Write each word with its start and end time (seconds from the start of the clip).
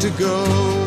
to 0.00 0.08
go. 0.12 0.79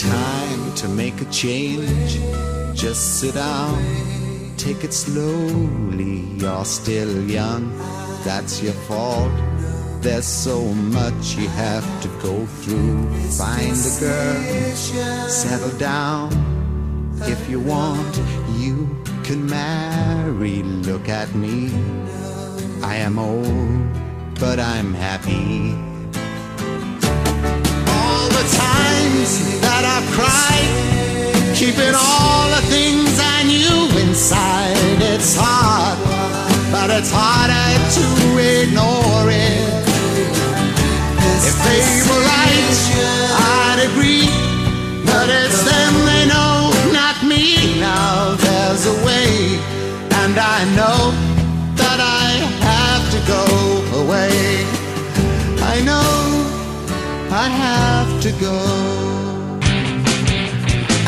Time 0.00 0.74
to 0.74 0.88
make 0.88 1.20
a 1.20 1.24
change. 1.26 2.20
Just 2.74 3.20
sit 3.20 3.34
down, 3.34 3.82
take 4.56 4.84
it 4.84 4.92
slowly. 4.92 6.20
You're 6.36 6.64
still 6.64 7.28
young, 7.28 7.76
that's 8.24 8.62
your 8.62 8.74
fault. 8.86 9.32
There's 10.00 10.26
so 10.26 10.62
much 10.62 11.36
you 11.36 11.48
have 11.48 12.02
to 12.02 12.08
go 12.22 12.46
through. 12.46 13.10
Find 13.30 13.72
a 13.72 14.00
girl, 14.00 15.28
settle 15.28 15.76
down. 15.78 16.30
If 17.22 17.50
you 17.50 17.58
want, 17.58 18.20
you 18.56 18.88
can 19.24 19.44
marry. 19.46 20.62
Look 20.62 21.08
at 21.08 21.34
me. 21.34 21.72
I 22.82 22.96
am 22.96 23.18
old, 23.18 24.38
but 24.38 24.60
I'm 24.60 24.94
happy. 24.94 25.87
The 28.38 28.44
times 28.44 29.60
that 29.66 29.82
I've 29.82 30.06
cried, 30.14 30.70
keeping 31.58 31.90
all 31.90 32.46
the 32.54 32.62
things 32.70 33.18
I 33.18 33.42
knew 33.42 33.90
inside. 33.98 34.78
It's 35.02 35.34
hard, 35.34 35.98
but 36.70 36.88
it's 36.88 37.10
harder 37.10 37.66
to 37.98 38.37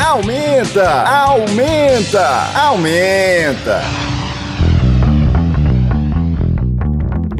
Aumenta, 0.04 0.90
aumenta, 1.02 2.26
aumenta. 2.58 3.82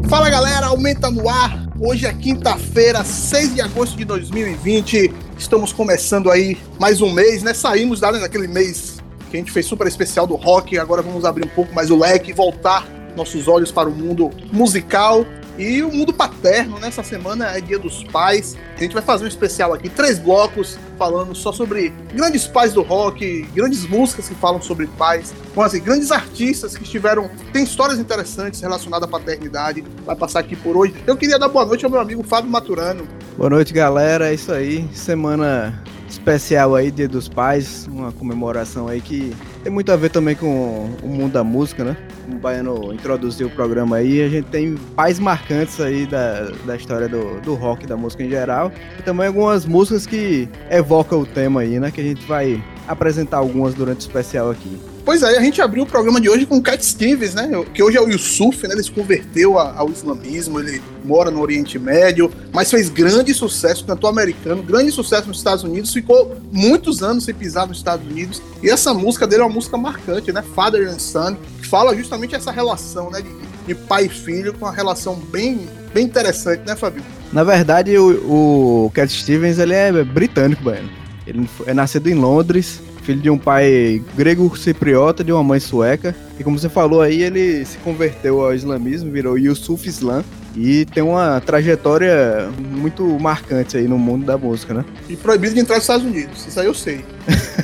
Fala 0.09 0.31
galera, 0.31 0.67
aumenta 0.67 1.11
no 1.11 1.29
ar. 1.29 1.67
Hoje 1.81 2.07
é 2.07 2.13
quinta-feira, 2.13 3.03
6 3.03 3.57
de 3.57 3.61
agosto 3.61 3.97
de 3.97 4.05
2020. 4.05 5.13
Estamos 5.37 5.73
começando 5.73 6.31
aí 6.31 6.57
mais 6.79 7.01
um 7.01 7.13
mês, 7.13 7.43
né? 7.43 7.53
Saímos 7.53 7.99
daquele 7.99 8.47
mês 8.47 9.03
que 9.29 9.37
a 9.37 9.41
gente 9.41 9.51
fez 9.51 9.67
super 9.67 9.89
especial 9.89 10.25
do 10.25 10.37
rock. 10.37 10.79
Agora 10.79 11.03
vamos 11.03 11.25
abrir 11.25 11.45
um 11.45 11.51
pouco 11.51 11.75
mais 11.75 11.91
o 11.91 11.99
leque 11.99 12.33
voltar 12.33 12.87
nossos 13.17 13.49
olhos 13.49 13.73
para 13.73 13.89
o 13.89 13.93
mundo 13.93 14.31
musical 14.53 15.27
e 15.61 15.83
o 15.83 15.93
mundo 15.93 16.13
paterno. 16.13 16.79
Nessa 16.79 17.03
semana 17.03 17.55
é 17.57 17.61
Dia 17.61 17.79
dos 17.79 18.03
Pais. 18.05 18.57
A 18.77 18.81
gente 18.81 18.95
vai 18.95 19.03
fazer 19.03 19.25
um 19.25 19.29
especial 19.29 19.75
aqui, 19.75 19.91
três 19.91 20.19
blocos, 20.19 20.79
falando 20.99 21.35
só 21.35 21.53
sobre 21.53 21.93
grandes 22.15 22.47
pais 22.47 22.73
do 22.73 22.83
rock, 22.83 23.43
grandes 23.55 23.87
músicas 23.87 24.29
que 24.29 24.35
falam 24.35 24.63
sobre 24.63 24.87
pais, 24.87 25.35
com 25.55 25.61
assim, 25.61 25.81
grandes 25.81 26.11
artistas 26.11 26.77
que 26.77 26.83
estiveram. 26.83 27.31
tem 27.53 27.63
histórias 27.63 27.99
interessantes 27.99 28.61
relacionadas 28.61 29.07
à 29.07 29.11
paternidade. 29.11 29.85
Vai 30.05 30.17
passar 30.17 30.41
aqui 30.41 30.57
por 30.57 30.77
hoje. 30.77 30.95
Eu 31.07 31.17
queria 31.17 31.39
dar 31.39 31.49
boa 31.49 31.67
noite 31.67 31.85
ao 31.85 31.91
meu 31.91 32.01
amigo 32.01 32.23
Fábio 32.23 32.51
Maturano. 32.51 33.07
Boa 33.37 33.51
noite, 33.51 33.73
galera. 33.75 34.31
É 34.31 34.35
isso 34.35 34.53
aí. 34.53 34.89
Semana 34.95 35.83
especial 36.11 36.75
aí, 36.75 36.91
Dia 36.91 37.09
dos 37.09 37.29
Pais, 37.29 37.89
uma 37.91 38.13
comemoração 38.13 38.89
aí 38.89 39.01
que 39.01 39.35
tem 39.63 39.73
muito 39.73 39.91
a 39.93 39.97
ver 39.97 40.11
também 40.11 40.35
com 40.35 40.91
o 41.03 41.09
mundo 41.09 41.33
da 41.33 41.45
música, 41.45 41.85
né? 41.85 41.97
Como 42.25 42.37
o 42.37 42.41
Baiano 42.41 42.93
introduziu 42.93 43.47
o 43.47 43.51
programa 43.51 43.97
aí, 43.97 44.23
a 44.23 44.29
gente 44.29 44.47
tem 44.49 44.77
pais 44.97 45.19
marcantes 45.19 45.81
aí 45.81 46.07
da, 46.07 46.51
da 46.67 46.77
história 46.77 47.09
do, 47.09 47.41
do 47.41 47.55
rock, 47.55 47.87
da 47.87 47.97
música 47.97 48.23
em 48.23 48.29
geral, 48.29 48.73
e 48.99 49.03
também 49.03 49.27
algumas 49.27 49.65
músicas 49.65 50.07
que 50.07 50.49
evocam 50.71 51.21
o 51.21 51.27
tema 51.27 51.61
aí, 51.61 51.79
né? 51.79 51.91
Que 51.91 52.01
a 52.01 52.05
gente 52.05 52.27
vai 52.27 52.63
apresentar 52.89 53.39
algumas 53.39 53.75
durante 53.75 53.99
o 53.99 54.01
especial 54.01 54.51
aqui. 54.51 54.90
Pois 55.05 55.23
é, 55.23 55.37
a 55.37 55.41
gente 55.41 55.61
abriu 55.61 55.83
o 55.83 55.87
programa 55.87 56.21
de 56.21 56.29
hoje 56.29 56.47
com 56.47 56.61
Cat 56.61 56.85
Stevens, 56.85 57.35
né? 57.35 57.49
Que 57.73 57.83
hoje 57.83 57.97
é 57.97 58.01
o 58.01 58.09
Yusuf, 58.09 58.67
né? 58.67 58.75
Ele 58.75 58.83
se 58.83 58.91
converteu 58.91 59.59
ao 59.59 59.91
islamismo, 59.91 60.61
ele 60.61 60.83
mora 61.05 61.31
no 61.31 61.41
Oriente 61.41 61.79
Médio, 61.79 62.31
mas 62.53 62.71
fez 62.71 62.89
grande 62.89 63.33
sucesso, 63.33 63.85
cantor 63.85 64.11
americano, 64.11 64.63
grande 64.63 64.93
sucesso 64.93 65.29
nos 65.29 65.39
Estados 65.39 65.65
Unidos, 65.65 65.93
ficou 65.93 66.37
muitos 66.53 67.03
anos 67.03 67.25
sem 67.25 67.35
pisar 67.35 67.67
nos 67.67 67.79
Estados 67.79 68.07
Unidos. 68.07 68.43
E 68.63 68.69
essa 68.69 68.93
música 68.93 69.27
dele 69.27 69.43
é 69.43 69.45
uma 69.45 69.55
música 69.55 69.77
marcante, 69.77 70.33
né? 70.33 70.43
Father 70.55 70.89
and 70.89 70.99
Son, 70.99 71.37
que 71.61 71.67
fala 71.67 71.97
justamente 71.97 72.35
essa 72.35 72.51
relação, 72.51 73.11
né? 73.11 73.23
De, 73.23 73.31
de 73.67 73.75
pai 73.75 74.07
e 74.07 74.09
filho, 74.09 74.53
com 74.53 74.67
uma 74.67 74.73
relação 74.73 75.15
bem, 75.15 75.69
bem 75.95 76.05
interessante, 76.05 76.63
né, 76.67 76.77
Fabio? 76.77 77.03
Na 77.33 77.45
verdade, 77.45 77.97
o, 77.97 78.87
o 78.87 78.91
Cat 78.93 79.11
Stevens 79.13 79.59
ele 79.59 79.75
é 79.75 80.05
britânico, 80.05 80.63
Baiano. 80.63 80.91
Ele 81.27 81.49
é 81.67 81.73
nascido 81.73 82.09
em 82.09 82.15
Londres, 82.15 82.81
filho 83.01 83.21
de 83.21 83.31
um 83.31 83.39
pai 83.39 84.03
grego 84.17 84.57
cipriota, 84.57 85.25
de 85.25 85.33
uma 85.33 85.43
mãe 85.43 85.61
sueca. 85.61 86.15
E 86.39 86.45
como 86.45 86.59
você 86.59 86.69
falou 86.69 87.03
aí, 87.03 87.23
ele 87.23 87.65
se 87.65 87.79
converteu 87.79 88.43
ao 88.43 88.55
islamismo, 88.55 89.11
virou 89.11 89.39
Yusuf 89.39 89.89
Islam. 89.89 90.25
E 90.57 90.85
tem 90.87 91.03
uma 91.03 91.41
trajetória 91.41 92.51
muito 92.59 93.05
marcante 93.21 93.77
aí 93.77 93.87
no 93.87 93.97
mundo 93.97 94.27
da 94.27 94.37
música, 94.37 94.75
né? 94.75 94.85
E 95.09 95.17
proibido 95.17 95.55
de 95.55 95.61
entrar 95.61 95.77
nos 95.77 95.85
Estados 95.85 96.05
Unidos, 96.05 96.45
isso 96.47 96.59
aí 96.59 96.67
eu 96.67 96.75
sei. 96.75 97.05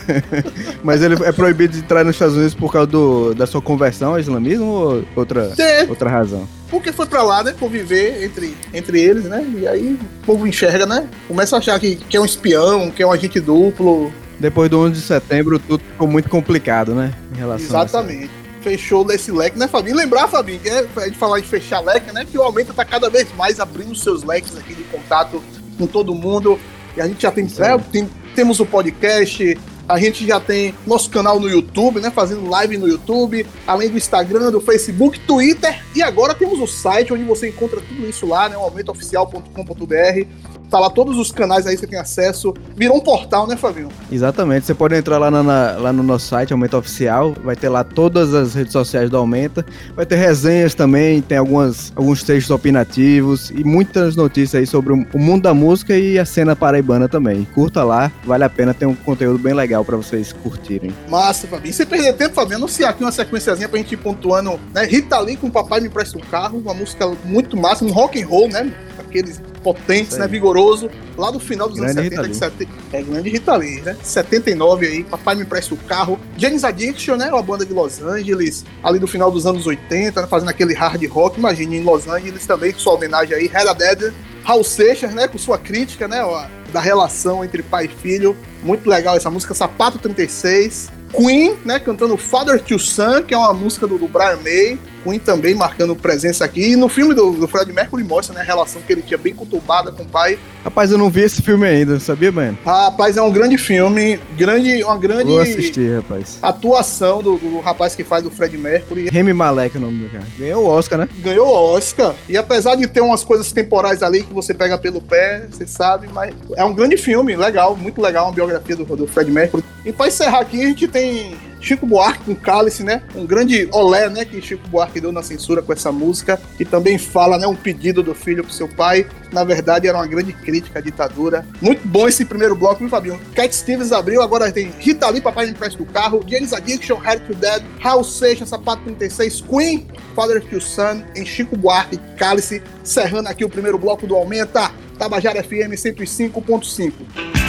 Mas 0.85 1.03
ele 1.03 1.17
é 1.25 1.33
proibido 1.33 1.73
de 1.73 1.81
entrar 1.81 2.05
nos 2.05 2.15
Estados 2.15 2.37
Unidos 2.37 2.55
por 2.55 2.73
causa 2.73 2.87
do, 2.87 3.35
da 3.35 3.47
sua 3.47 3.61
conversão 3.61 4.13
ao 4.13 4.21
islamismo 4.21 4.67
ou 4.67 5.05
outra, 5.17 5.53
outra 5.89 6.09
razão? 6.09 6.47
Porque 6.71 6.93
foi 6.93 7.07
pra 7.07 7.23
lá, 7.23 7.43
né? 7.43 7.55
Conviver 7.59 8.25
entre, 8.25 8.57
entre 8.73 9.01
eles, 9.01 9.25
né? 9.25 9.45
E 9.59 9.67
aí 9.67 9.99
o 10.23 10.27
povo 10.27 10.47
enxerga, 10.47 10.87
né? 10.87 11.09
Começa 11.27 11.57
a 11.57 11.59
achar 11.59 11.79
que, 11.81 11.97
que 11.97 12.17
é 12.17 12.21
um 12.21 12.25
espião, 12.25 12.91
que 12.91 13.03
é 13.03 13.07
um 13.07 13.13
agente 13.13 13.41
duplo. 13.41 14.13
Depois 14.39 14.71
do 14.71 14.79
11 14.81 14.93
de 14.93 15.01
setembro, 15.01 15.59
tudo 15.59 15.83
ficou 15.83 16.07
muito 16.07 16.29
complicado, 16.29 16.95
né? 16.95 17.13
Em 17.35 17.39
relação 17.39 17.67
Exatamente. 17.67 18.31
Fechou 18.61 19.05
desse 19.05 19.31
leque, 19.31 19.59
né, 19.59 19.69
Fabinho? 19.69 19.97
Lembrar, 19.97 20.29
Fabinho, 20.29 20.59
que 20.59 20.69
é, 20.69 20.87
a 20.97 21.01
gente 21.05 21.17
falar 21.17 21.41
de 21.41 21.47
fechar 21.47 21.81
leque, 21.81 22.13
né? 22.13 22.25
Que 22.25 22.37
o 22.37 22.43
Aumenta 22.43 22.73
tá 22.75 22.85
cada 22.85 23.09
vez 23.09 23.29
mais 23.37 23.61
abrindo 23.61 23.95
seus 23.95 24.23
leques 24.25 24.57
aqui 24.57 24.75
de 24.75 24.83
contato 24.85 25.43
com 25.79 25.87
todo 25.87 26.15
mundo. 26.15 26.59
E 26.97 27.01
a 27.01 27.07
gente 27.07 27.23
já 27.23 27.31
tem, 27.31 27.45
né, 27.45 27.79
tem 27.93 28.09
temos 28.35 28.61
o 28.61 28.67
podcast, 28.67 29.57
a 29.89 29.99
gente 29.99 30.27
já 30.27 30.41
tem 30.41 30.75
nosso 30.87 31.09
canal 31.11 31.39
no 31.39 31.49
YouTube, 31.49 32.01
né? 32.01 32.11
Fazendo 32.11 32.49
live 32.49 32.77
no 32.77 32.89
YouTube, 32.89 33.47
além 33.67 33.89
do 33.89 33.97
Instagram, 33.97 34.51
do 34.51 34.61
Facebook, 34.61 35.21
Twitter 35.21 35.81
e 35.95 36.03
agora 36.03 36.35
temos 36.35 36.61
o 36.61 36.67
site 36.67 37.13
onde 37.13 37.25
você 37.25 37.49
encontra 37.49 37.81
tudo 37.81 38.07
isso 38.09 38.27
lá, 38.27 38.49
né? 38.49 38.57
aumentooficial.com.br. 38.57 40.27
Tá 40.71 40.79
lá 40.79 40.91
todos 40.91 41.17
os 41.17 41.31
canais 41.31 41.67
aí 41.67 41.77
você 41.77 41.87
tem 41.87 41.99
acesso. 41.99 42.53
Virou 42.77 42.97
um 42.97 43.01
portal, 43.01 43.47
né, 43.47 43.57
Fabinho? 43.57 43.89
Exatamente. 44.11 44.67
Você 44.67 44.75
pode 44.75 44.95
entrar 44.97 45.19
lá, 45.19 45.31
na, 45.31 45.43
lá 45.43 45.93
no 45.93 46.03
nosso 46.03 46.27
site, 46.27 46.53
Aumenta 46.53 46.77
Oficial. 46.77 47.35
Vai 47.45 47.55
ter 47.55 47.69
lá 47.69 47.85
todas 47.85 48.35
as 48.35 48.55
redes 48.55 48.73
sociais 48.73 49.09
do 49.09 49.17
Aumenta. 49.17 49.65
Vai 49.95 50.05
ter 50.05 50.17
resenhas 50.17 50.75
também, 50.75 51.23
tem 51.23 51.39
algumas, 51.39 51.93
alguns 51.95 52.23
textos 52.23 52.51
opinativos 52.51 53.51
e 53.51 53.63
muitas 53.63 54.17
notícias 54.17 54.61
aí 54.61 54.67
sobre 54.67 54.93
o 54.93 55.19
mundo 55.19 55.43
da 55.43 55.55
música 55.55 55.97
e 55.97 56.19
a 56.19 56.25
cena 56.25 56.57
paraibana 56.57 57.09
também. 57.09 57.47
Curta 57.55 57.85
lá, 57.85 58.11
vale 58.25 58.45
a 58.45 58.51
pena, 58.51 58.75
tem 58.75 58.89
um 58.89 58.95
conteúdo 58.95 59.39
bem 59.39 59.55
legal 59.55 59.85
para 59.85 59.97
vocês 59.97 60.33
curtirem. 60.33 60.93
Massa, 61.09 61.47
Fabinho. 61.47 61.73
Sem 61.73 61.87
perder 61.87 62.13
tempo, 62.15 62.35
Fabinho, 62.35 62.57
anunciar 62.57 62.91
aqui 62.91 63.05
uma 63.05 63.13
sequenciazinha 63.13 63.69
pra 63.69 63.79
gente 63.79 63.93
ir 63.93 63.99
pontuando, 63.99 64.59
né? 64.75 64.85
Rita 64.85 65.19
Lee 65.21 65.37
com 65.37 65.51
Papai 65.51 65.81
Me 65.81 65.89
Presta 65.89 66.19
um 66.19 66.21
Carro, 66.21 66.59
uma 66.59 66.75
música 66.75 67.07
muito 67.25 67.57
massa, 67.57 67.85
um 67.85 67.93
rock 67.93 68.21
and 68.21 68.27
roll, 68.27 68.49
né? 68.49 68.73
Aqueles 69.19 69.41
potentes, 69.63 70.19
né? 70.19 70.29
Vigoroso, 70.29 70.91
lá 71.17 71.31
do 71.31 71.41
final 71.41 71.69
dos 71.69 71.79
grande 71.79 71.99
anos 71.99 72.13
70, 72.13 72.29
de 72.29 72.37
70. 72.37 72.73
É 72.93 73.03
grande 73.03 73.31
Rita 73.31 73.57
Lee, 73.57 73.81
né? 73.81 73.97
79 74.03 74.87
aí, 74.87 75.05
Papai 75.05 75.35
Me 75.35 75.45
Presta 75.45 75.75
o 75.75 75.77
Carro. 75.77 76.21
James 76.37 76.65
Addiction, 76.65 77.17
né? 77.17 77.29
Uma 77.29 77.43
banda 77.43 77.65
de 77.65 77.73
Los 77.73 78.03
Angeles, 78.03 78.65
ali 78.83 78.99
do 78.99 79.07
final 79.07 79.31
dos 79.31 79.47
anos 79.47 79.67
80, 79.67 80.21
né? 80.21 80.27
fazendo 80.27 80.51
aquele 80.51 80.75
hard 80.75 81.03
rock. 81.07 81.39
Imagine 81.39 81.79
em 81.79 81.83
Los 81.83 82.07
Angeles 82.07 82.47
também, 82.47 82.73
com 82.73 82.79
sua 82.79 82.95
homenagem 82.95 83.35
aí, 83.35 83.51
Hella 83.53 83.75
Dead. 83.75 84.13
Raul 84.45 84.63
Seixas, 84.63 85.13
né? 85.13 85.27
Com 85.27 85.39
sua 85.39 85.59
crítica, 85.59 86.07
né? 86.07 86.23
Ó, 86.23 86.47
da 86.73 86.81
relação 86.81 87.45
entre 87.45 87.63
pai 87.63 87.87
e 87.87 87.89
filho. 87.89 88.37
Muito 88.63 88.89
legal 88.89 89.17
essa 89.17 89.31
música, 89.31 89.55
Sapato 89.55 89.99
36. 89.99 90.91
Queen, 91.13 91.57
né, 91.65 91.79
cantando 91.79 92.17
Father 92.17 92.61
to 92.61 92.79
Son, 92.79 93.23
que 93.23 93.33
é 93.33 93.39
uma 93.39 93.55
música 93.55 93.87
do, 93.87 93.97
do 93.97 94.07
Brian 94.07 94.39
May. 94.43 94.79
Queen 95.07 95.19
também 95.21 95.55
marcando 95.55 95.95
presença 95.95 96.45
aqui. 96.45 96.73
E 96.73 96.77
no 96.77 96.89
filme 96.89 97.15
do, 97.15 97.33
do 97.33 97.47
Fred 97.47 97.73
Mercury 97.73 98.03
mostra 98.03 98.35
né, 98.35 98.41
a 98.41 98.45
relação 98.45 98.83
que 98.83 98.93
ele 98.93 99.03
tinha 99.03 99.17
bem 99.17 99.33
conturbada 99.33 99.93
com 99.93 100.03
o 100.03 100.07
pai. 100.07 100.39
Rapaz, 100.65 100.91
eu 100.91 100.99
não 100.99 101.09
vi 101.09 101.21
esse 101.21 101.41
filme 101.41 101.67
ainda, 101.67 102.01
sabia, 102.01 102.33
mano? 102.33 102.59
Rapaz, 102.65 103.17
é 103.17 103.23
um 103.23 103.31
grande 103.31 103.57
filme, 103.57 104.19
grande, 104.37 104.83
uma 104.83 104.99
grande 104.99 105.31
Vou 105.31 105.41
assistir, 105.41 105.97
rapaz. 105.97 106.39
atuação 106.43 107.23
do, 107.23 107.39
do 107.39 107.61
rapaz 107.61 107.95
que 107.95 108.03
faz 108.03 108.27
o 108.27 108.31
Fred 108.31 108.59
Mercury. 108.59 109.09
Remy 109.09 109.33
Malek 109.33 109.77
é 109.77 109.79
o 109.79 109.83
nome 109.83 110.05
do 110.05 110.11
cara. 110.11 110.25
Ganhou 110.37 110.65
o 110.65 110.67
Oscar, 110.67 110.99
né? 110.99 111.09
Ganhou 111.19 111.47
o 111.47 111.75
Oscar. 111.77 112.15
E 112.29 112.37
apesar 112.37 112.75
de 112.75 112.87
ter 112.89 113.01
umas 113.01 113.23
coisas 113.23 113.53
temporais 113.53 114.03
ali 114.03 114.25
que 114.25 114.35
você 114.35 114.53
pega 114.53 114.77
pelo 114.77 115.01
pé, 115.01 115.47
você 115.49 115.67
sabe, 115.67 116.09
mas 116.13 116.35
é 116.57 116.65
um 116.65 116.75
grande 116.75 116.97
filme, 116.97 117.37
legal, 117.37 117.77
muito 117.77 118.01
legal, 118.03 118.27
uma 118.27 118.33
biografia 118.33 118.75
do, 118.75 118.85
do 118.85 119.07
Fred 119.07 119.31
Mercury. 119.31 119.63
E 119.85 119.93
para 119.93 120.09
encerrar 120.09 120.41
aqui, 120.41 120.61
a 120.61 120.67
gente 120.67 120.89
tem 120.89 121.37
Chico 121.61 121.87
Buarque 121.87 122.25
com 122.25 122.35
Cálice, 122.35 122.83
né? 122.83 123.03
Um 123.15 123.27
grande 123.27 123.69
olé, 123.73 124.09
né? 124.09 124.25
Que 124.25 124.41
Chico 124.41 124.69
Buarque 124.69 125.01
deu 125.01 125.13
na 125.13 125.23
censura 125.23 125.63
com 125.63 125.73
essa 125.73 125.91
música. 125.91 126.41
E 126.59 126.65
também 126.65 126.99
fala, 126.99 127.39
né? 127.39 127.47
Um 127.47 127.57
pedido 127.57 128.03
do 128.03 128.15
filho 128.15 128.45
pro 128.45 128.53
seu 128.53 128.69
pai. 128.69 129.07
Na 129.33 129.45
verdade, 129.45 129.89
era 129.89 129.99
uma 129.99 130.07
grande 130.07 130.33
crítica 130.33 130.79
à 130.79 130.83
ditadura. 130.83 131.47
Muito 131.61 131.87
bom 131.87 132.09
esse 132.09 132.25
primeiro 132.25 132.55
bloco, 132.55 132.81
viu, 132.81 132.89
Fabinho? 132.89 133.21
Cat 133.35 133.55
Stevens 133.55 133.93
abriu, 133.93 134.23
agora 134.23 134.51
tem 134.53 134.73
Rita 134.79 135.09
Lee, 135.09 135.21
Papai 135.21 135.49
Empresta 135.49 135.79
do 135.79 135.87
Carro, 135.87 136.25
James 136.27 136.53
Addiction, 136.53 136.97
Harry 136.97 137.21
to 137.21 137.35
Dead, 137.35 137.63
Raul 137.81 138.05
Seixas, 138.05 138.49
Sapato 138.49 138.83
36, 138.85 139.43
Queen, 139.43 139.87
Father 140.15 140.43
to 140.43 140.61
Son, 140.61 141.03
em 141.15 141.25
Chico 141.25 141.57
Buarque, 141.57 141.99
Cálice, 142.17 142.63
cerrando 142.85 143.29
aqui 143.29 143.45
o 143.45 143.49
primeiro 143.49 143.79
bloco 143.79 144.07
do 144.07 144.15
Aumenta, 144.15 144.71
Tabajara 144.99 145.43
FM 145.43 145.75
105.5. 145.75 147.46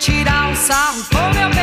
tirar 0.00 0.48
um 0.48 0.56
sarro. 0.56 1.04
Com 1.10 1.38
meu 1.38 1.59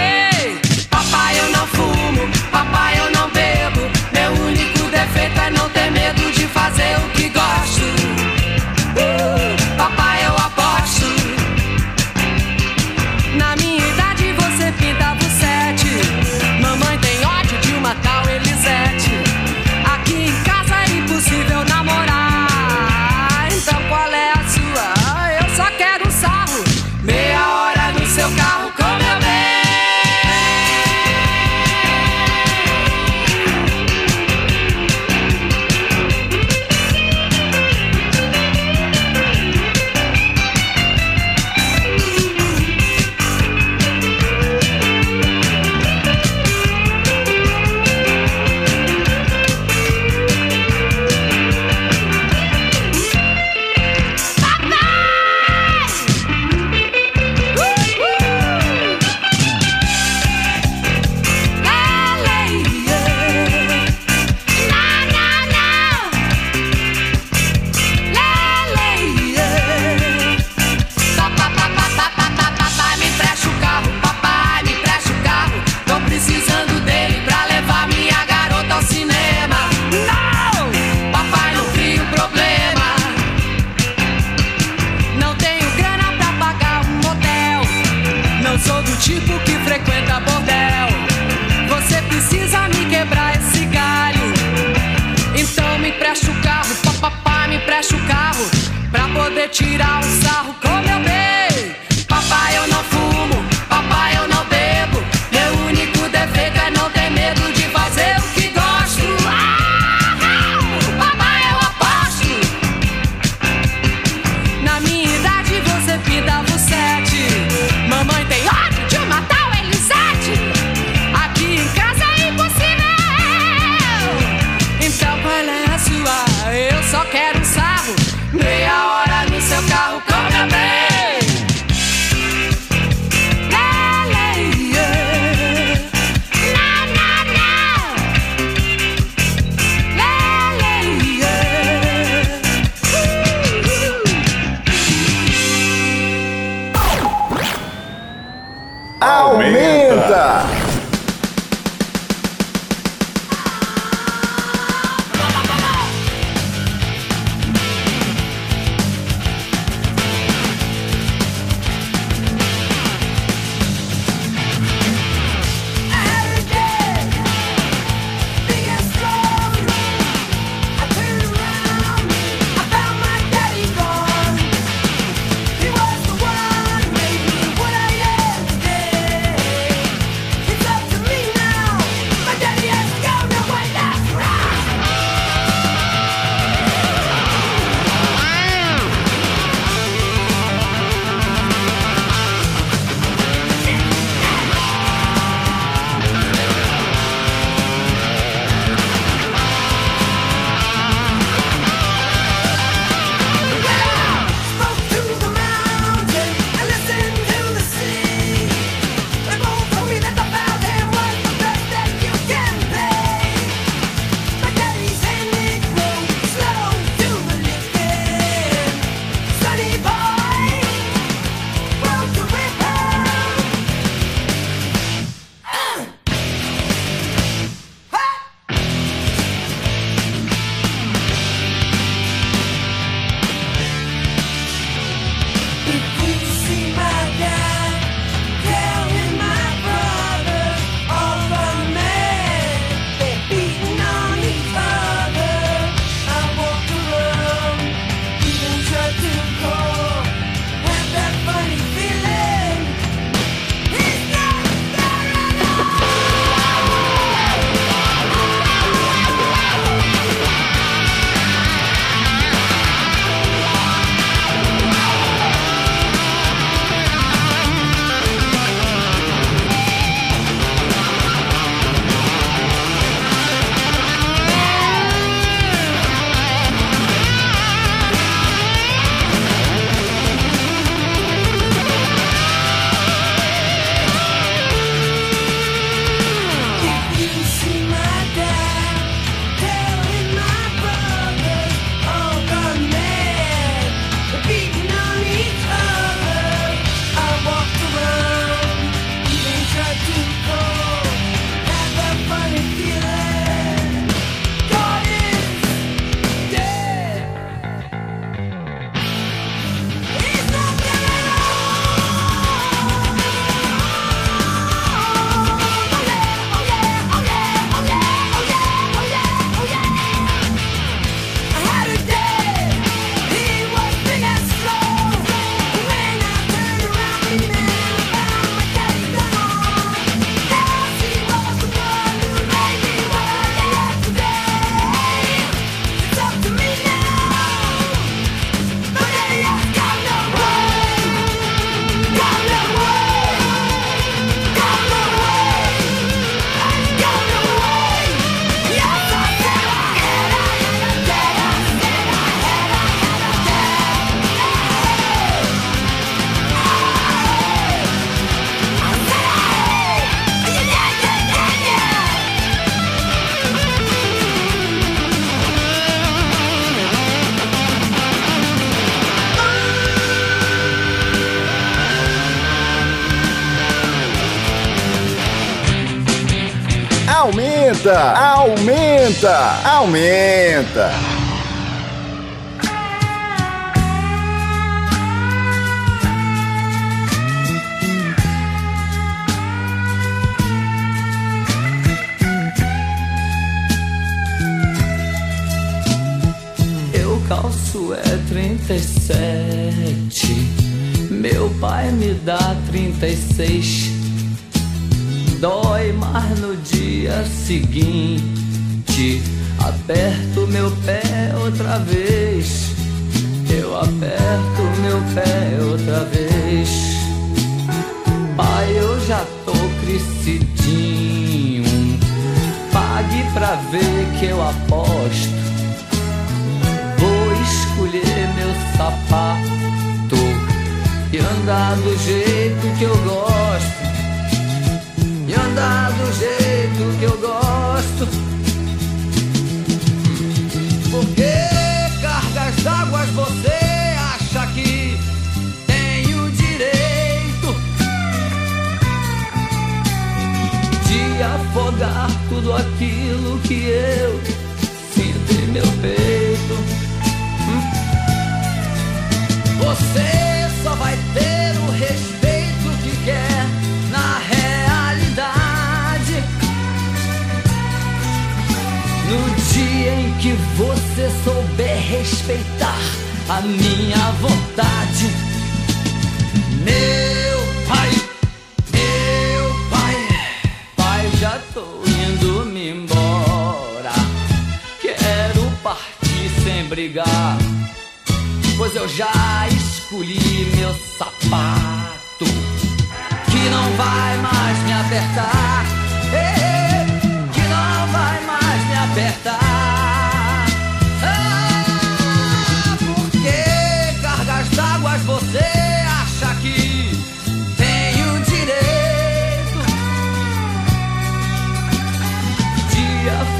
aumenta. 379.57 380.86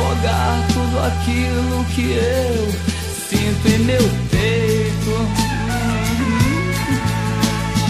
afogar 0.08 0.68
tudo 0.74 1.00
aquilo 1.00 1.86
que 1.94 2.12
eu 2.12 2.72
sinto 3.30 3.68
em 3.68 3.80
meu 3.80 4.10
peito. 4.32 5.28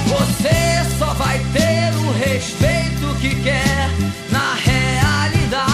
Você 0.08 0.98
só 0.98 1.14
vai 1.14 1.40
ter 1.54 1.94
o 1.96 2.12
respeito 2.14 3.16
que 3.22 3.36
quer 3.44 3.90
na 4.32 4.56
realidade. 4.56 5.66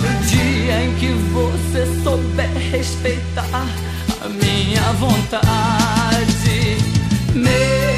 No 0.00 0.26
dia 0.26 0.84
em 0.84 0.94
que 0.96 1.12
você 1.32 1.86
souber 2.02 2.50
respeitar 2.72 3.66
a 4.20 4.28
minha 4.28 4.92
vontade. 4.94 6.78
Meu 7.34 7.93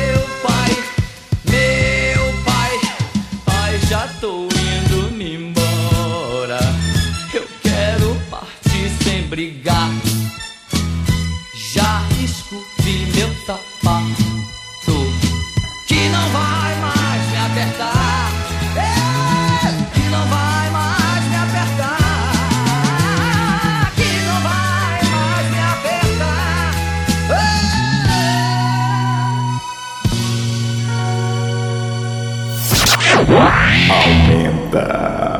Bye. 34.76 35.35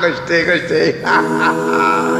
gostei, 0.00 0.44
gostei. 0.44 1.00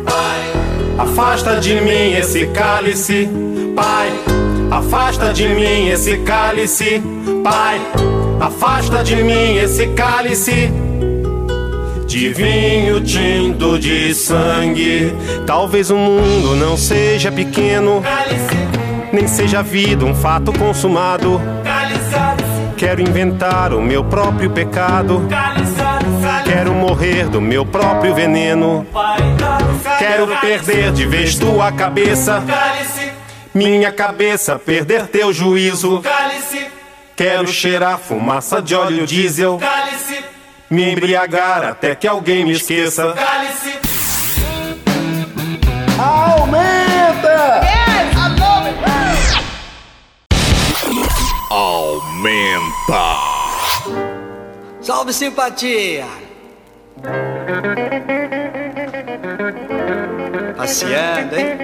afasta 0.97 1.59
de 1.59 1.81
mim 1.81 2.13
esse 2.13 2.47
cálice. 2.47 3.29
Pai, 3.75 4.11
afasta 4.69 5.33
de 5.33 5.47
mim 5.49 5.87
esse 5.87 6.17
cálice. 6.17 7.01
Pai, 7.43 7.79
afasta 8.39 9.03
de 9.03 9.23
mim 9.23 9.57
esse 9.57 9.87
cálice. 9.87 10.71
De 12.07 12.29
vinho 12.33 12.99
tinto 13.01 13.79
de 13.79 14.13
sangue. 14.13 15.13
Talvez 15.45 15.89
o 15.89 15.95
mundo 15.95 16.55
não 16.55 16.75
seja 16.75 17.31
pequeno, 17.31 18.03
nem 19.13 19.27
seja 19.27 19.59
a 19.59 19.61
vida 19.61 20.05
um 20.05 20.13
fato 20.13 20.51
consumado. 20.51 21.39
Quero 22.75 22.99
inventar 22.99 23.73
o 23.73 23.81
meu 23.81 24.03
próprio 24.03 24.49
pecado. 24.49 25.25
Quero 25.29 25.65
morrer 26.91 27.29
do 27.29 27.39
meu 27.39 27.65
próprio 27.65 28.13
veneno. 28.13 28.85
Quero 29.97 30.27
perder 30.41 30.91
de 30.91 31.05
vez 31.05 31.35
tua 31.35 31.71
cabeça. 31.71 32.43
Minha 33.53 33.93
cabeça, 33.93 34.59
perder 34.59 35.07
teu 35.07 35.31
juízo. 35.31 36.03
Quero 37.15 37.47
cheirar 37.47 37.97
fumaça 37.97 38.61
de 38.61 38.75
óleo 38.75 39.07
diesel. 39.07 39.57
Me 40.69 40.91
embriagar 40.91 41.63
até 41.63 41.95
que 41.95 42.05
alguém 42.05 42.43
me 42.43 42.51
esqueça. 42.51 43.15
Aumenta! 45.97 47.61
Aumenta! 51.49 53.15
Salve 54.81 55.13
simpatia! 55.13 56.30
Passeando, 60.55 61.35
hein? 61.35 61.57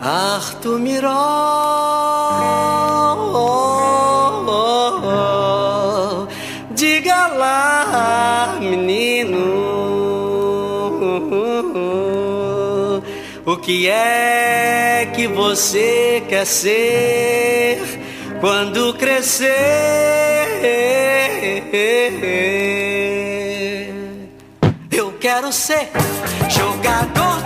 Arthur 0.00 0.78
Miró, 0.78 1.08
diga 6.70 7.26
lá, 7.28 8.56
menino, 8.60 9.36
o 13.44 13.56
que 13.56 13.88
é 13.88 15.10
que 15.12 15.26
você 15.26 16.22
quer 16.28 16.46
ser 16.46 17.95
quando 18.46 18.94
crescer? 18.94 19.50
Eu 24.92 25.10
quero 25.18 25.52
ser 25.52 25.90
jogador 26.48 27.42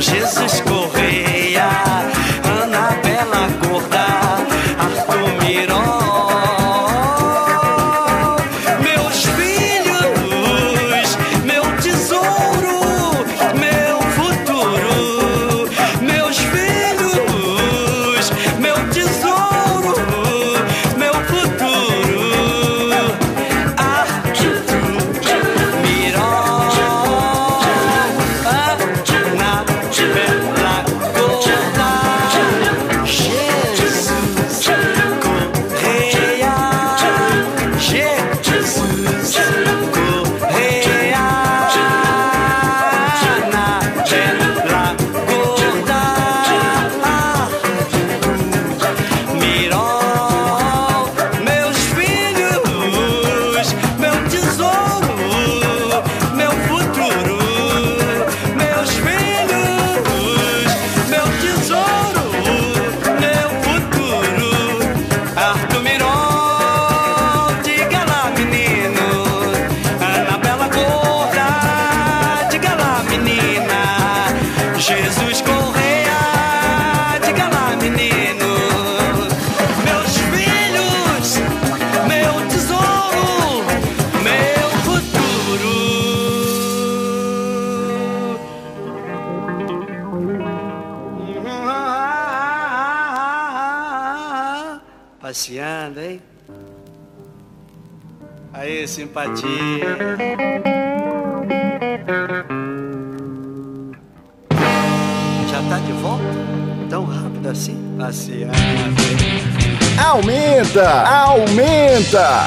Jesus 0.00 0.67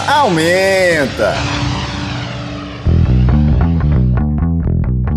aumenta, 0.07 1.33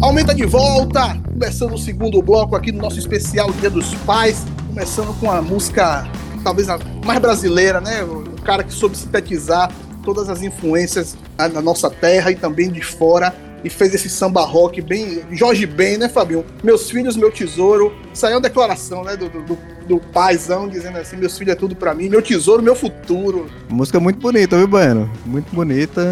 aumenta. 0.03 0.35
De 0.35 0.45
volta, 0.47 1.17
começando 1.33 1.75
o 1.75 1.79
segundo 1.79 2.21
bloco 2.21 2.57
aqui 2.57 2.73
no 2.73 2.81
nosso 2.83 2.99
especial 2.99 3.51
Dia 3.53 3.71
dos 3.71 3.95
Pais, 4.07 4.45
começando 4.69 5.19
com 5.21 5.31
a 5.31 5.41
música 5.41 6.07
talvez 6.43 6.69
a 6.69 6.79
mais 7.05 7.21
brasileira, 7.21 7.81
né? 7.81 8.03
O 8.03 8.41
cara 8.43 8.63
que 8.65 8.73
soube 8.73 8.97
sintetizar 8.97 9.71
todas 10.05 10.29
as 10.29 10.43
influências 10.43 11.17
na 11.39 11.63
nossa 11.63 11.89
terra 11.89 12.31
e 12.31 12.35
também 12.35 12.71
de 12.71 12.83
fora 12.83 13.35
e 13.63 13.71
fez 13.71 13.95
esse 13.95 14.11
samba 14.11 14.43
rock 14.45 14.83
bem 14.83 15.23
Jorge 15.33 15.65
Ben, 15.67 15.97
né, 15.97 16.09
Fabinho? 16.09 16.45
Meus 16.63 16.91
filhos, 16.91 17.17
meu 17.17 17.31
tesouro. 17.31 17.95
Isso 18.13 18.27
aí 18.27 18.33
é 18.33 18.37
uma 18.37 18.43
declaração, 18.43 19.03
né, 19.05 19.17
do, 19.17 19.29
do, 19.31 19.43
do- 19.43 19.59
do 19.85 19.99
paizão 19.99 20.69
dizendo 20.69 20.99
assim: 20.99 21.17
meus 21.17 21.37
filhos 21.37 21.53
é 21.53 21.57
tudo 21.57 21.77
pra 21.77 21.95
mim, 21.95 22.09
meu 22.09 22.23
tesouro, 22.23 22.63
meu 22.63 22.75
futuro. 22.75 23.47
Música 23.69 24.01
muito 24.01 24.19
bonita, 24.19 24.57
viu, 24.57 24.67
Baiano? 24.67 25.11
Muito 25.25 25.55
bonita, 25.55 26.03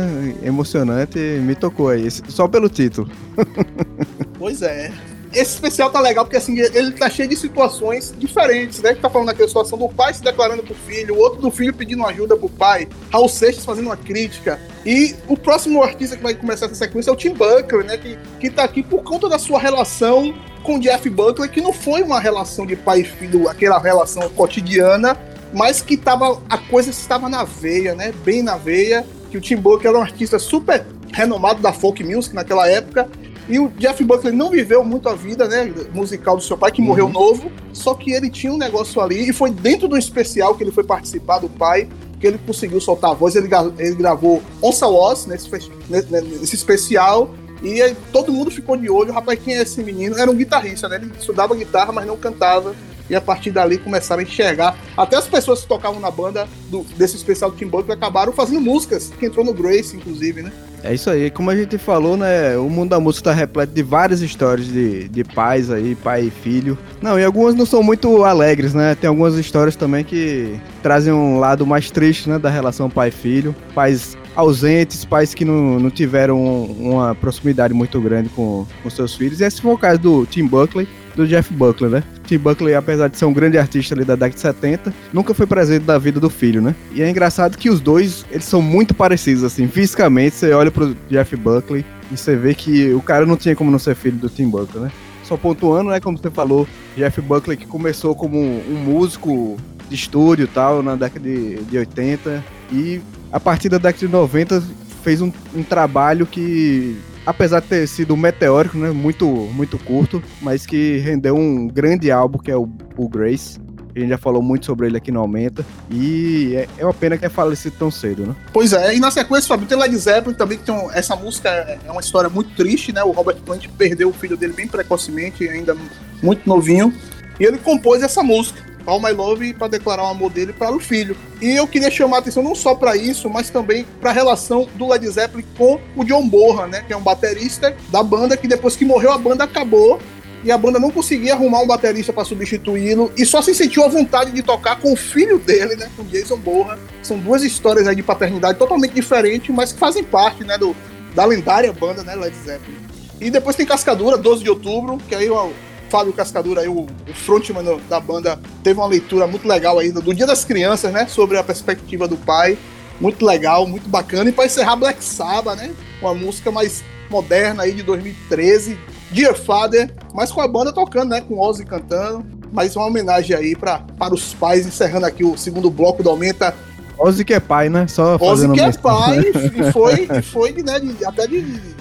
emocionante, 0.43 1.19
me 1.19 1.55
tocou 1.55 1.89
aí, 1.89 2.11
só 2.11 2.47
pelo 2.49 2.69
título. 2.69 3.11
Pois 4.39 4.61
é. 4.61 4.91
Esse 5.33 5.55
especial 5.55 5.89
tá 5.89 5.99
legal 5.99 6.25
porque 6.25 6.37
assim, 6.37 6.59
ele 6.59 6.93
tá 6.93 7.09
cheio 7.09 7.29
de 7.29 7.37
situações 7.37 8.15
diferentes, 8.19 8.83
né? 8.83 8.93
Que 8.95 9.01
tá 9.01 9.09
falando 9.09 9.29
daquela 9.29 9.49
situação 9.49 9.79
do 9.79 9.89
pai 9.89 10.13
se 10.13 10.23
declarando 10.23 10.63
pro 10.63 10.75
filho, 10.75 11.15
o 11.15 11.19
outro 11.19 11.41
do 11.41 11.51
filho 11.51 11.73
pedindo 11.73 12.05
ajuda 12.05 12.37
pro 12.37 12.51
pai, 12.51 12.87
Raul 13.11 13.29
Seixas 13.29 13.65
fazendo 13.65 13.87
uma 13.87 13.97
crítica. 13.97 14.61
E 14.85 15.15
o 15.27 15.37
próximo 15.37 15.83
artista 15.83 16.17
que 16.17 16.23
vai 16.23 16.35
começar 16.35 16.67
essa 16.67 16.75
sequência 16.75 17.09
é 17.09 17.13
o 17.13 17.17
Tim 17.17 17.31
Buckley, 17.31 17.87
né? 17.87 17.97
Que, 17.97 18.19
que 18.41 18.51
tá 18.51 18.65
aqui 18.65 18.83
por 18.83 19.03
conta 19.03 19.29
da 19.29 19.39
sua 19.39 19.59
relação 19.59 20.35
com 20.63 20.77
o 20.77 20.81
Jeff 20.81 21.09
Buckley, 21.11 21.49
que 21.49 21.61
não 21.61 21.73
foi 21.73 22.03
uma 22.03 22.21
relação 22.21 22.65
de 22.67 22.77
pai 22.77 23.01
e 23.01 23.05
filho, 23.05 23.49
aquela 23.49 23.79
relação 23.79 24.29
cotidiana, 24.31 25.17
mas 25.53 25.81
que 25.83 25.97
tava, 25.97 26.41
a 26.49 26.57
coisa 26.59 26.91
estava 26.91 27.29
na 27.29 27.45
veia, 27.45 27.95
né? 27.95 28.13
Bem 28.25 28.43
na 28.43 28.57
veia. 28.57 29.05
Que 29.31 29.39
o 29.39 29.41
Tim 29.41 29.57
Buckley 29.57 29.89
era 29.89 29.99
um 29.99 30.03
artista 30.03 30.39
super 30.39 30.85
renomado 31.13 31.63
da 31.63 31.73
folk 31.73 32.05
music 32.05 32.35
naquela 32.35 32.69
época. 32.69 33.09
E 33.49 33.59
o 33.59 33.69
Jeff 33.79 34.03
Buckley 34.05 34.33
não 34.33 34.51
viveu 34.51 34.85
muito 34.85 35.09
a 35.09 35.15
vida, 35.15 35.49
né, 35.49 35.73
musical 35.93 36.37
do 36.37 36.43
seu 36.43 36.57
pai, 36.57 36.71
que 36.71 36.81
morreu 36.81 37.09
novo, 37.09 37.51
só 37.73 37.93
que 37.93 38.13
ele 38.13 38.31
tinha 38.31 38.53
um 38.53 38.57
negócio 38.57 39.01
ali, 39.01 39.29
e 39.29 39.33
foi 39.33 39.51
dentro 39.51 39.89
do 39.89 39.99
especial 39.99 40.55
que 40.55 40.63
ele 40.63 40.71
foi 40.71 40.85
participar 40.85 41.39
do 41.41 41.49
pai, 41.49 41.89
que 42.21 42.27
ele 42.27 42.39
conseguiu 42.47 42.81
soltar 42.81 43.11
a 43.11 43.15
voz, 43.15 43.35
ele, 43.35 43.49
ele 43.79 43.97
gravou 43.97 44.41
Onça 44.63 44.87
Was 44.87 45.27
nesse, 45.27 45.51
fe- 45.51 45.69
ne- 45.91 46.03
ne- 46.03 46.21
nesse 46.39 46.55
especial, 46.55 47.35
e 47.63 47.81
aí 47.81 47.97
todo 48.13 48.33
mundo 48.33 48.51
ficou 48.51 48.77
de 48.77 48.91
olho, 48.91 49.13
rapaz, 49.13 49.39
quem 49.43 49.55
é 49.57 49.63
esse 49.63 49.83
menino? 49.83 50.19
Era 50.19 50.31
um 50.31 50.35
guitarrista, 50.37 50.89
né, 50.89 50.97
ele 50.97 51.13
estudava 51.19 51.55
guitarra, 51.55 51.93
mas 51.93 52.07
não 52.07 52.17
cantava, 52.17 52.75
e 53.11 53.15
a 53.15 53.21
partir 53.21 53.51
dali 53.51 53.79
começaram 53.79 54.21
a 54.21 54.23
enxergar, 54.25 54.77
até 54.97 55.17
as 55.17 55.27
pessoas 55.27 55.61
que 55.63 55.67
tocavam 55.69 56.01
na 56.01 56.11
banda 56.11 56.47
do- 56.71 56.85
desse 56.97 57.17
especial 57.17 57.51
do 57.51 57.57
Tim 57.57 57.67
Buckley 57.67 57.95
acabaram 57.97 58.33
fazendo 58.33 58.61
músicas, 58.61 59.13
que 59.19 59.27
entrou 59.27 59.45
no 59.45 59.53
Grace, 59.53 59.97
inclusive, 59.97 60.43
né. 60.43 60.53
É 60.85 60.93
isso 60.93 61.09
aí, 61.09 61.31
como 61.31 61.49
a 61.49 61.55
gente 61.55 61.79
falou, 61.79 62.17
né? 62.17 62.57
O 62.59 62.69
mundo 62.69 62.91
da 62.91 62.99
música 62.99 63.31
tá 63.31 63.33
repleto 63.33 63.73
de 63.73 63.85
várias 63.85 64.21
histórias 64.21 64.67
de, 64.67 65.07
de 65.09 65.23
pais 65.23 65.71
aí, 65.71 65.95
pai 65.95 66.23
e 66.25 66.31
filho. 66.31 66.77
Não, 67.01 67.17
e 67.17 67.25
algumas 67.25 67.55
não 67.55 67.65
são 67.65 67.85
muito 67.85 68.25
alegres, 68.25 68.75
né? 68.75 68.97
Tem 68.97 69.07
algumas 69.07 69.35
histórias 69.37 69.77
também 69.77 70.03
que 70.03 70.59
trazem 70.83 71.13
um 71.13 71.39
lado 71.39 71.65
mais 71.65 71.89
triste, 71.89 72.29
né? 72.29 72.37
Da 72.37 72.51
relação 72.51 72.91
pai 72.91 73.11
e 73.11 73.13
filho. 73.13 73.55
Pais 73.73 74.17
ausentes, 74.35 75.05
pais 75.05 75.35
que 75.35 75.45
não, 75.45 75.79
não 75.79 75.91
tiveram 75.91 76.43
uma 76.65 77.15
proximidade 77.15 77.75
muito 77.75 78.01
grande 78.01 78.29
com, 78.31 78.67
com 78.83 78.91
seus 78.91 79.15
filhos. 79.15 79.41
E 79.41 79.45
esse 79.45 79.61
foi 79.61 79.73
o 79.73 79.79
caso 79.79 79.99
do 80.01 80.27
Tim 80.27 80.47
Buckley, 80.47 80.89
do 81.15 81.27
Jeff 81.27 81.53
Buckley, 81.53 81.91
né? 81.91 82.03
Tim 82.27 82.39
Buckley, 82.39 82.75
apesar 82.75 83.09
de 83.09 83.19
ser 83.19 83.27
um 83.27 83.33
grande 83.33 83.59
artista 83.59 83.95
ali 83.95 84.05
da 84.05 84.15
década 84.15 84.35
de 84.35 84.41
70, 84.41 84.95
nunca 85.13 85.35
foi 85.35 85.47
presente 85.47 85.85
da 85.85 85.99
vida 85.99 86.19
do 86.19 86.31
filho, 86.31 86.63
né? 86.63 86.75
E 86.95 87.03
é 87.03 87.11
engraçado 87.11 87.59
que 87.59 87.69
os 87.69 87.81
dois, 87.81 88.25
eles 88.31 88.45
são 88.45 88.63
muito 88.63 88.95
parecidos, 88.95 89.45
assim, 89.45 89.69
fisicamente. 89.69 90.37
Você 90.37 90.53
olha 90.53 90.71
pro 90.71 90.97
Jeff 91.11 91.37
Buckley 91.37 91.85
e 92.11 92.17
você 92.17 92.37
vê 92.37 92.55
que 92.55 92.93
o 92.95 93.03
cara 93.03 93.27
não 93.27 93.37
tinha 93.37 93.55
como 93.55 93.71
não 93.71 93.79
ser 93.79 93.95
filho 93.95 94.17
do 94.17 94.29
Tim 94.29 94.49
Buckley, 94.49 94.85
né? 94.85 94.93
Só 95.25 95.37
pontuando, 95.37 95.91
né, 95.91 96.01
como 96.01 96.19
você 96.19 96.31
falou, 96.31 96.67
Jeff 96.97 97.21
Buckley 97.21 97.57
que 97.57 97.67
começou 97.67 98.15
como 98.15 98.39
um 98.39 98.77
músico 98.85 99.57
de 99.89 99.95
estúdio 99.95 100.45
e 100.45 100.49
tal, 100.49 100.83
na 100.83 100.97
década 100.97 101.21
de, 101.21 101.63
de 101.63 101.79
80, 101.79 102.45
e 102.73 103.01
a 103.33 103.41
partir 103.41 103.69
da 103.69 103.79
década 103.79 104.07
de 104.07 104.13
90 104.13 104.63
fez 105.03 105.21
um, 105.21 105.33
um 105.55 105.63
trabalho 105.63 106.27
que 106.27 106.97
apesar 107.25 107.61
de 107.61 107.69
ter 107.69 107.87
sido 107.89 108.17
meteórico, 108.17 108.77
né, 108.77 108.91
muito, 108.91 109.27
muito 109.27 109.79
curto, 109.79 110.23
mas 110.41 110.67
que 110.67 110.99
rendeu 110.99 111.37
um 111.37 111.67
grande 111.69 112.11
álbum 112.11 112.39
que 112.39 112.51
é 112.51 112.57
o, 112.57 112.69
o 112.97 113.09
Grace. 113.09 113.61
A 113.95 113.99
gente 113.99 114.09
já 114.09 114.17
falou 114.19 114.43
muito 114.43 114.65
sobre 114.65 114.87
ele 114.87 114.97
aqui 114.97 115.13
no 115.13 115.21
Aumenta. 115.21 115.67
E 115.91 116.55
é, 116.57 116.67
é 116.79 116.85
uma 116.85 116.95
pena 116.95 117.19
que 117.19 117.27
é 117.27 117.29
falecido 117.29 117.77
tão 117.79 117.91
cedo, 117.91 118.27
né? 118.27 118.35
Pois 118.51 118.73
é, 118.73 118.95
e 118.97 118.99
na 118.99 119.11
sequência, 119.11 119.47
Fábio, 119.49 119.67
tem 119.67 119.77
Led 119.79 119.95
Zeppelin 119.95 120.35
também, 120.35 120.57
que 120.57 120.65
tem 120.65 120.75
um- 120.75 120.91
essa 120.93 121.15
música 121.15 121.51
é 121.51 121.79
é 121.87 121.91
uma 121.93 122.01
história 122.01 122.31
muito 122.31 122.55
triste, 122.57 122.91
né? 122.91 123.03
O 123.05 123.11
Robert 123.11 123.37
Plant 123.45 123.67
perdeu 123.77 124.09
o 124.09 124.13
filho 124.13 124.35
dele 124.37 124.55
bem 124.55 124.67
precocemente, 124.67 125.47
ainda 125.47 125.77
muito 126.23 126.49
novinho, 126.49 126.93
e 127.39 127.45
ele 127.45 127.59
compôs 127.59 128.03
essa 128.03 128.23
música, 128.23 128.63
All 128.87 129.01
My 129.01 129.13
Love, 129.13 129.55
para 129.55 129.69
declarar 129.69 130.05
o 130.05 130.09
amor 130.09 130.31
dele 130.31 130.53
para 130.53 130.75
o 130.75 130.81
filho. 130.81 131.17
E 131.41 131.57
eu 131.57 131.67
queria 131.67 131.91
chamar 131.91 132.17
a 132.17 132.21
atenção 132.21 132.43
não 132.43 132.55
só 132.55 132.75
para 132.75 132.97
isso, 132.97 133.29
mas 133.29 133.51
também 133.51 133.87
para 134.01 134.11
a 134.11 134.13
relação 134.13 134.69
do 134.75 134.89
Led 134.89 135.07
Zeppelin 135.09 135.45
com 135.57 135.81
o 135.97 136.05
John 136.05 136.29
Bonham, 136.29 136.67
né? 136.67 136.83
Que 136.87 136.93
é 136.93 136.97
um 136.97 137.03
baterista 137.03 137.77
da 137.89 138.03
banda, 138.03 138.37
que 138.37 138.49
depois 138.49 138.77
que 138.77 138.85
morreu 138.85 139.13
a 139.13 139.19
banda 139.19 139.45
acabou, 139.45 140.01
e 140.45 140.51
a 140.51 140.59
banda 140.59 140.79
não 140.79 140.91
conseguia 140.91 141.35
arrumar 141.35 141.61
um 141.61 141.67
baterista 141.67 142.13
para 142.13 142.25
substituí-lo 142.25 143.13
e 143.17 143.25
só 143.25 143.41
se 143.41 143.55
sentiu 143.55 143.85
à 143.85 143.89
vontade 143.89 144.33
de 144.33 144.43
tocar 144.43 144.81
com 144.81 144.93
o 144.93 144.97
filho 144.97 145.39
dele, 145.39 145.77
né, 145.77 145.89
com 145.97 146.03
Jason 146.05 146.37
Borra. 146.37 146.79
São 147.03 147.19
duas 147.19 147.45
histórias 147.45 147.87
aí 147.87 147.95
de 147.95 148.03
paternidade 148.03 148.59
totalmente 148.59 148.93
diferentes, 148.93 149.55
mas 149.55 149.73
que 149.73 149.79
fazem 149.79 150.03
parte, 150.03 150.43
né, 150.43 150.59
do, 150.59 150.75
da 151.15 151.25
lendária 151.25 151.73
banda, 151.73 152.03
né, 152.03 152.17
Led 152.17 152.35
Zeppelin. 152.45 152.77
E 153.21 153.31
depois 153.31 153.55
tem 153.55 153.65
Cascadura, 153.65 154.19
12 154.19 154.43
de 154.43 154.51
outubro, 154.51 154.99
que 155.09 155.15
aí 155.15 155.31
o 155.31 155.53
Fábio 155.93 156.15
Cascadura, 156.15 156.63
aí, 156.63 156.69
o, 156.69 156.87
o 156.87 157.15
frontman 157.15 157.63
da 157.87 158.01
banda, 158.01 158.41
teve 158.65 158.81
uma 158.81 158.87
leitura 158.87 159.27
muito 159.27 159.47
legal 159.47 159.79
aí 159.79 159.93
do, 159.93 160.15
Dia 160.15 160.27
das 160.27 160.43
Crianças, 160.43 160.91
né, 160.91 161.07
sobre 161.07 161.37
a 161.37 161.45
perspectiva 161.45 162.09
do 162.09 162.17
pai. 162.17 162.57
Muito 162.99 163.27
legal, 163.27 163.67
muito 163.67 163.91
bacana. 163.91 164.31
E 164.31 164.33
para 164.33 164.47
encerrar, 164.47 164.77
Black 164.77 165.05
Sabbath, 165.05 165.59
né, 165.59 165.71
uma 166.01 166.15
música 166.15 166.51
mais 166.51 166.83
moderna 167.11 167.65
aí 167.65 167.73
de 167.73 167.83
2013, 167.83 168.79
Dear 169.11 169.35
Father, 169.35 169.93
mas 170.15 170.33
com 170.33 170.41
a 170.41 170.49
banda 170.49 170.73
tocando, 170.73 171.11
né? 171.11 171.21
Com 171.21 171.39
Ozzy 171.39 171.67
cantando. 171.67 172.25
Mas 172.51 172.75
uma 172.75 172.87
homenagem 172.87 173.37
aí 173.37 173.55
pra, 173.55 173.81
para 173.99 174.15
os 174.15 174.33
pais, 174.33 174.67
encerrando 174.67 175.05
aqui 175.05 175.23
o 175.23 175.37
segundo 175.37 175.71
bloco 175.71 176.03
do 176.03 176.09
Aumenta. 176.09 176.55
Ozzy 176.99 177.25
que 177.25 177.35
é 177.35 177.41
pai, 177.41 177.69
né? 177.69 177.87
Só 177.87 178.17
Ozzy 178.19 178.49
que 178.51 178.61
é 178.61 178.73
pai 178.73 179.19
e 179.57 179.73
foi, 179.73 180.09
e 180.19 180.23
foi 180.23 180.53
né, 180.63 180.81
de- 180.81 181.05
até 181.05 181.27
de- 181.27 181.72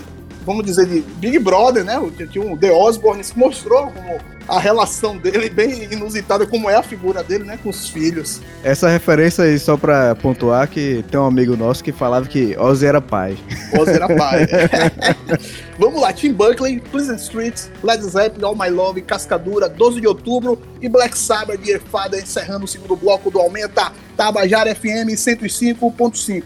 vamos 0.46 0.66
dizer, 0.66 0.86
de 0.86 1.02
Big 1.02 1.40
Brother, 1.40 1.84
né? 1.84 2.00
Tinha 2.32 2.44
um 2.46 2.58
The 2.58 2.72
Osborne 2.72 3.24
que 3.24 3.38
mostrou 3.38 3.92
como 3.92 4.20
a 4.48 4.60
relação 4.60 5.18
dele 5.18 5.50
bem 5.50 5.88
inusitada, 5.92 6.46
como 6.46 6.70
é 6.70 6.76
a 6.76 6.84
figura 6.84 7.24
dele, 7.24 7.44
né? 7.44 7.58
Com 7.62 7.70
os 7.70 7.88
filhos. 7.88 8.42
Essa 8.64 8.90
referência 8.90 9.44
aí, 9.44 9.58
só 9.58 9.78
pra 9.78 10.16
pontuar, 10.16 10.68
que 10.68 11.06
tem 11.10 11.20
um 11.20 11.26
amigo 11.26 11.56
nosso 11.56 11.84
que 11.84 11.92
falava 11.92 12.28
que 12.28 12.58
Ozzy 12.58 12.86
era 12.86 13.02
pai. 13.02 13.38
Ozzy 13.80 13.92
era 13.92 14.08
pai. 14.08 14.48
Vamos 15.78 16.02
lá, 16.02 16.12
Tim 16.12 16.34
Buckley, 16.34 16.80
Pleasant 16.92 17.20
Street, 17.20 17.60
Led 17.84 18.04
Zeppelin, 18.04 18.44
All 18.46 18.56
My 18.56 18.70
Love, 18.70 19.02
Cascadura, 19.02 19.70
12 19.70 20.02
de 20.02 20.08
outubro 20.08 20.62
e 20.82 20.90
Black 20.90 21.18
Sabbath, 21.18 21.60
Dear 21.60 21.80
Father, 21.80 22.22
encerrando 22.22 22.66
o 22.66 22.68
segundo 22.68 22.96
bloco 22.96 23.32
do 23.32 23.40
Aumenta, 23.40 23.92
Tabajara 24.18 24.76
FM 24.76 25.16
105.5. 25.16 26.44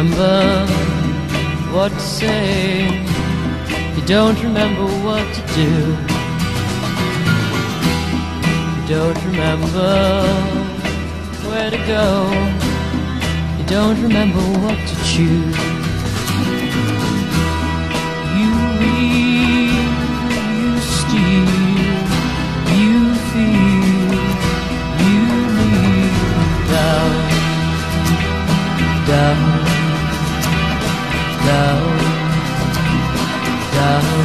remember 0.00 0.66
what 1.74 1.92
to 1.92 2.00
say. 2.00 3.04
You 3.96 4.02
don't 4.06 4.42
remember 4.42 4.86
what 5.04 5.26
to 5.34 5.42
do. 5.54 5.72
You 8.76 8.82
don't 8.88 9.20
remember 9.26 9.92
where 11.48 11.70
to 11.70 11.80
go. 11.86 12.06
You 13.58 13.64
don't 13.66 14.00
remember 14.02 14.40
what 14.64 14.78
to 14.88 14.94
choose. 15.04 15.58
You 18.38 18.52
you 20.60 20.80
steal, 20.80 21.48
you 22.80 23.00
you 25.04 25.20
need 25.70 26.10
down, 31.50 31.98
down. 33.74 34.19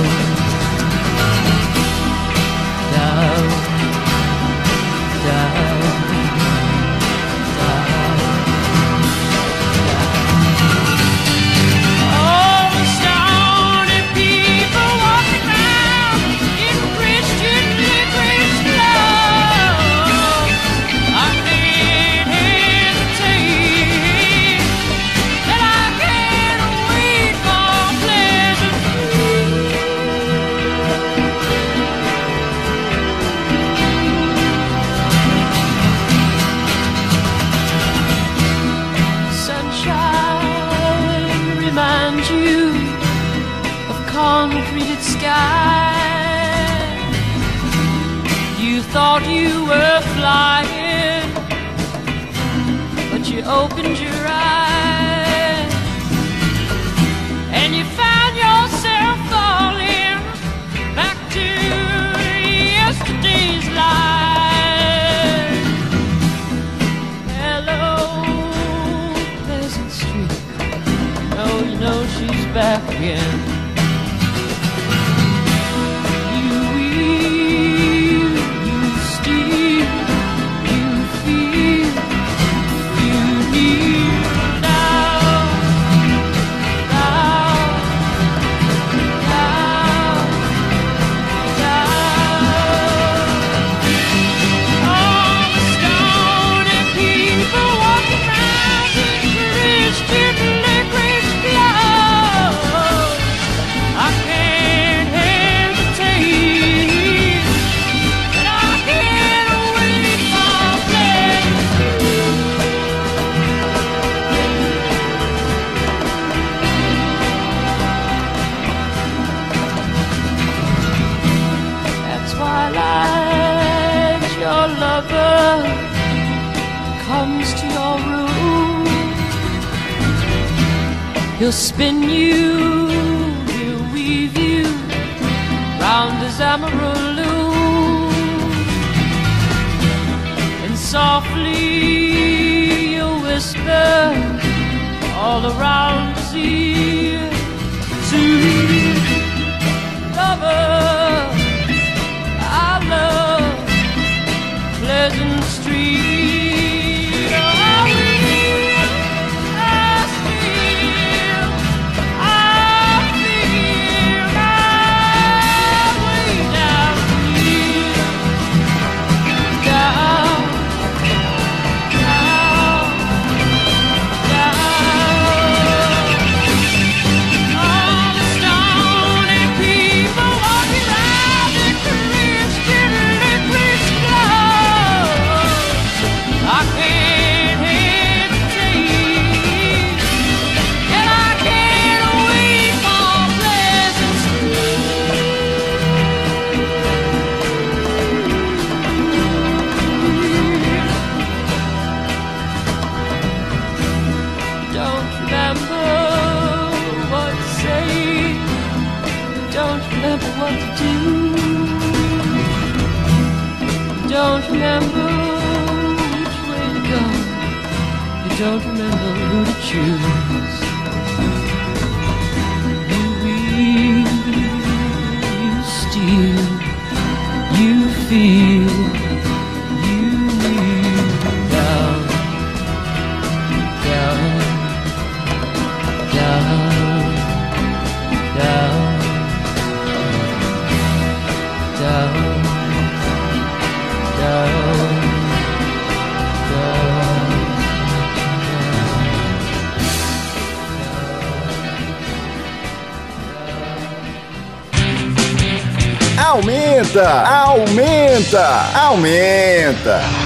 Aumenta, 256.96 257.28
aumenta, 257.28 258.72
aumenta. 258.74 260.25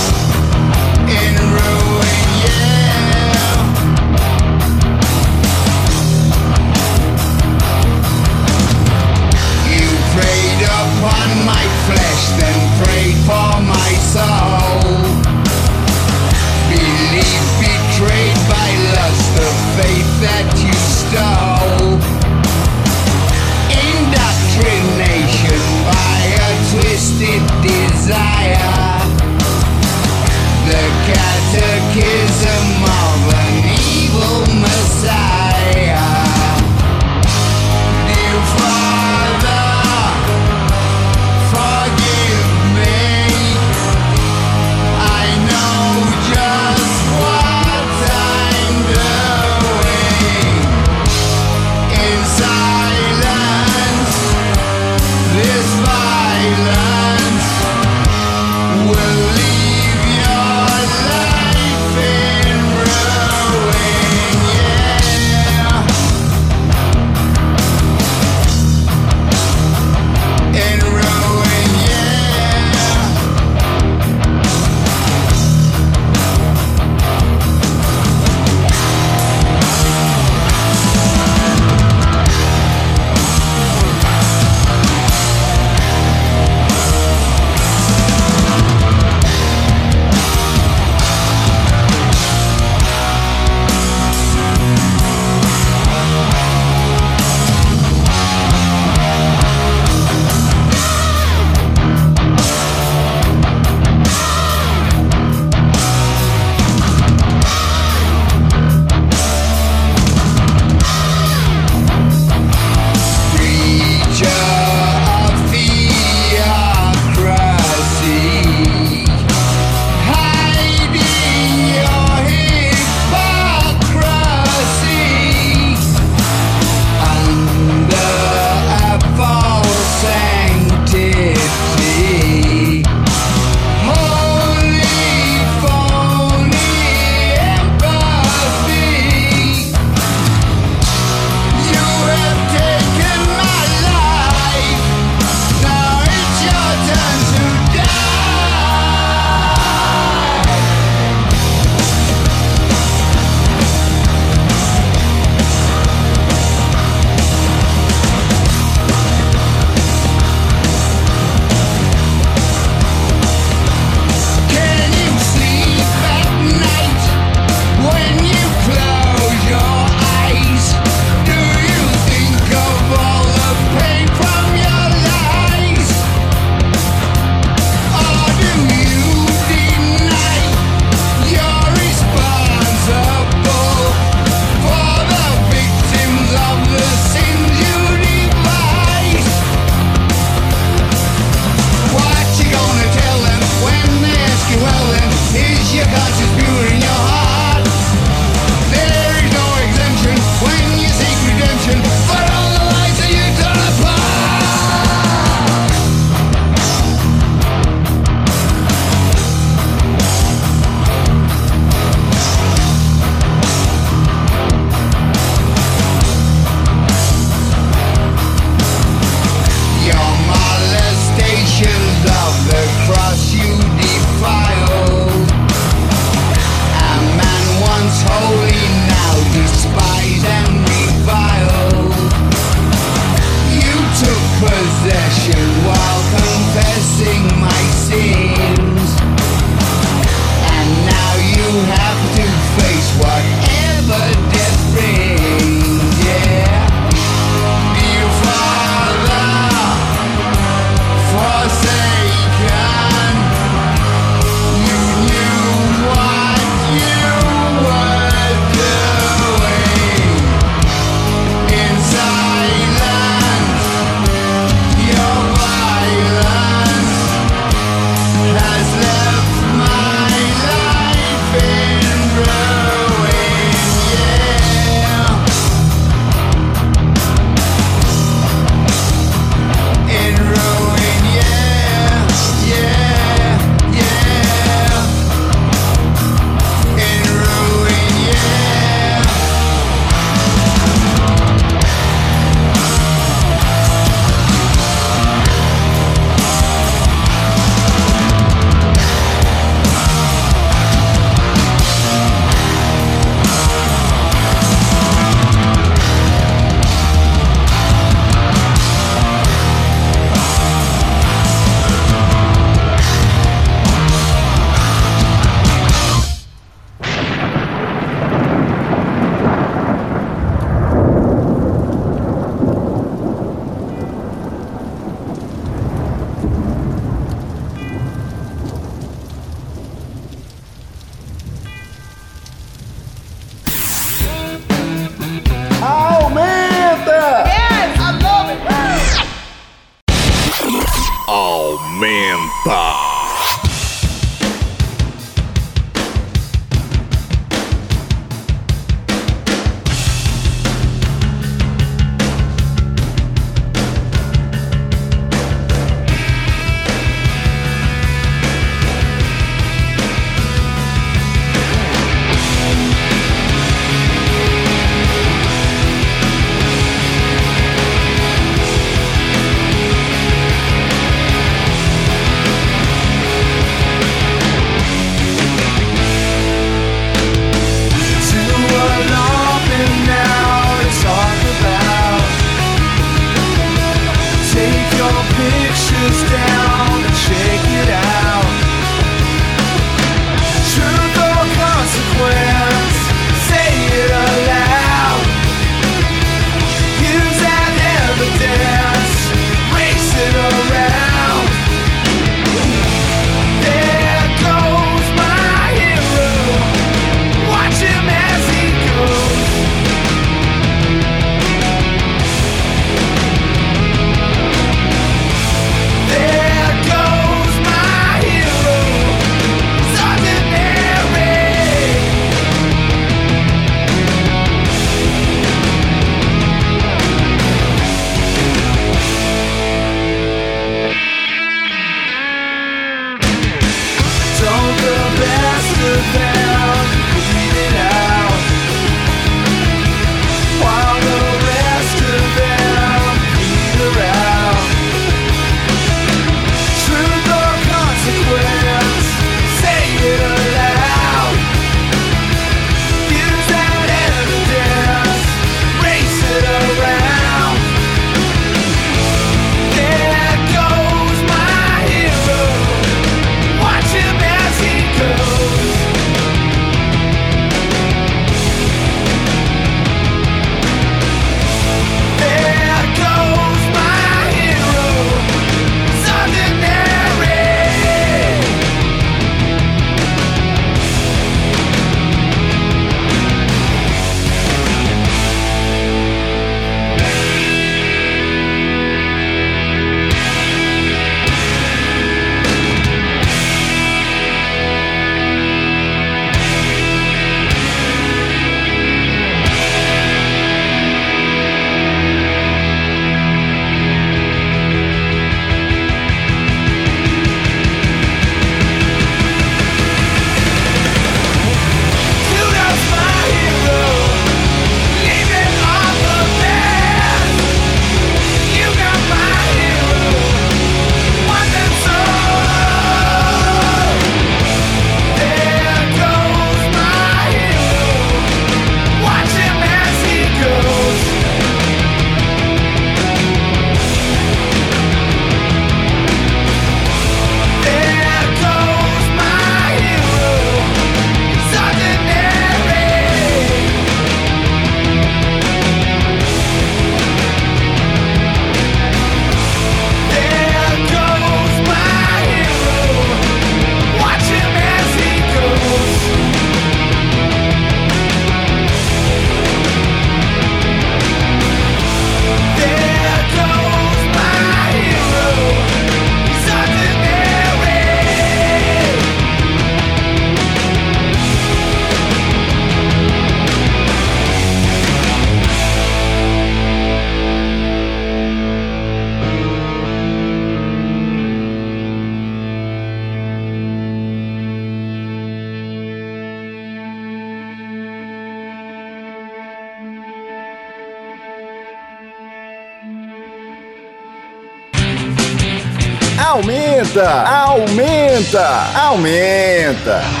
Aumenta, 596.71 597.05
aumenta, 597.05 598.47
aumenta. 598.55 600.00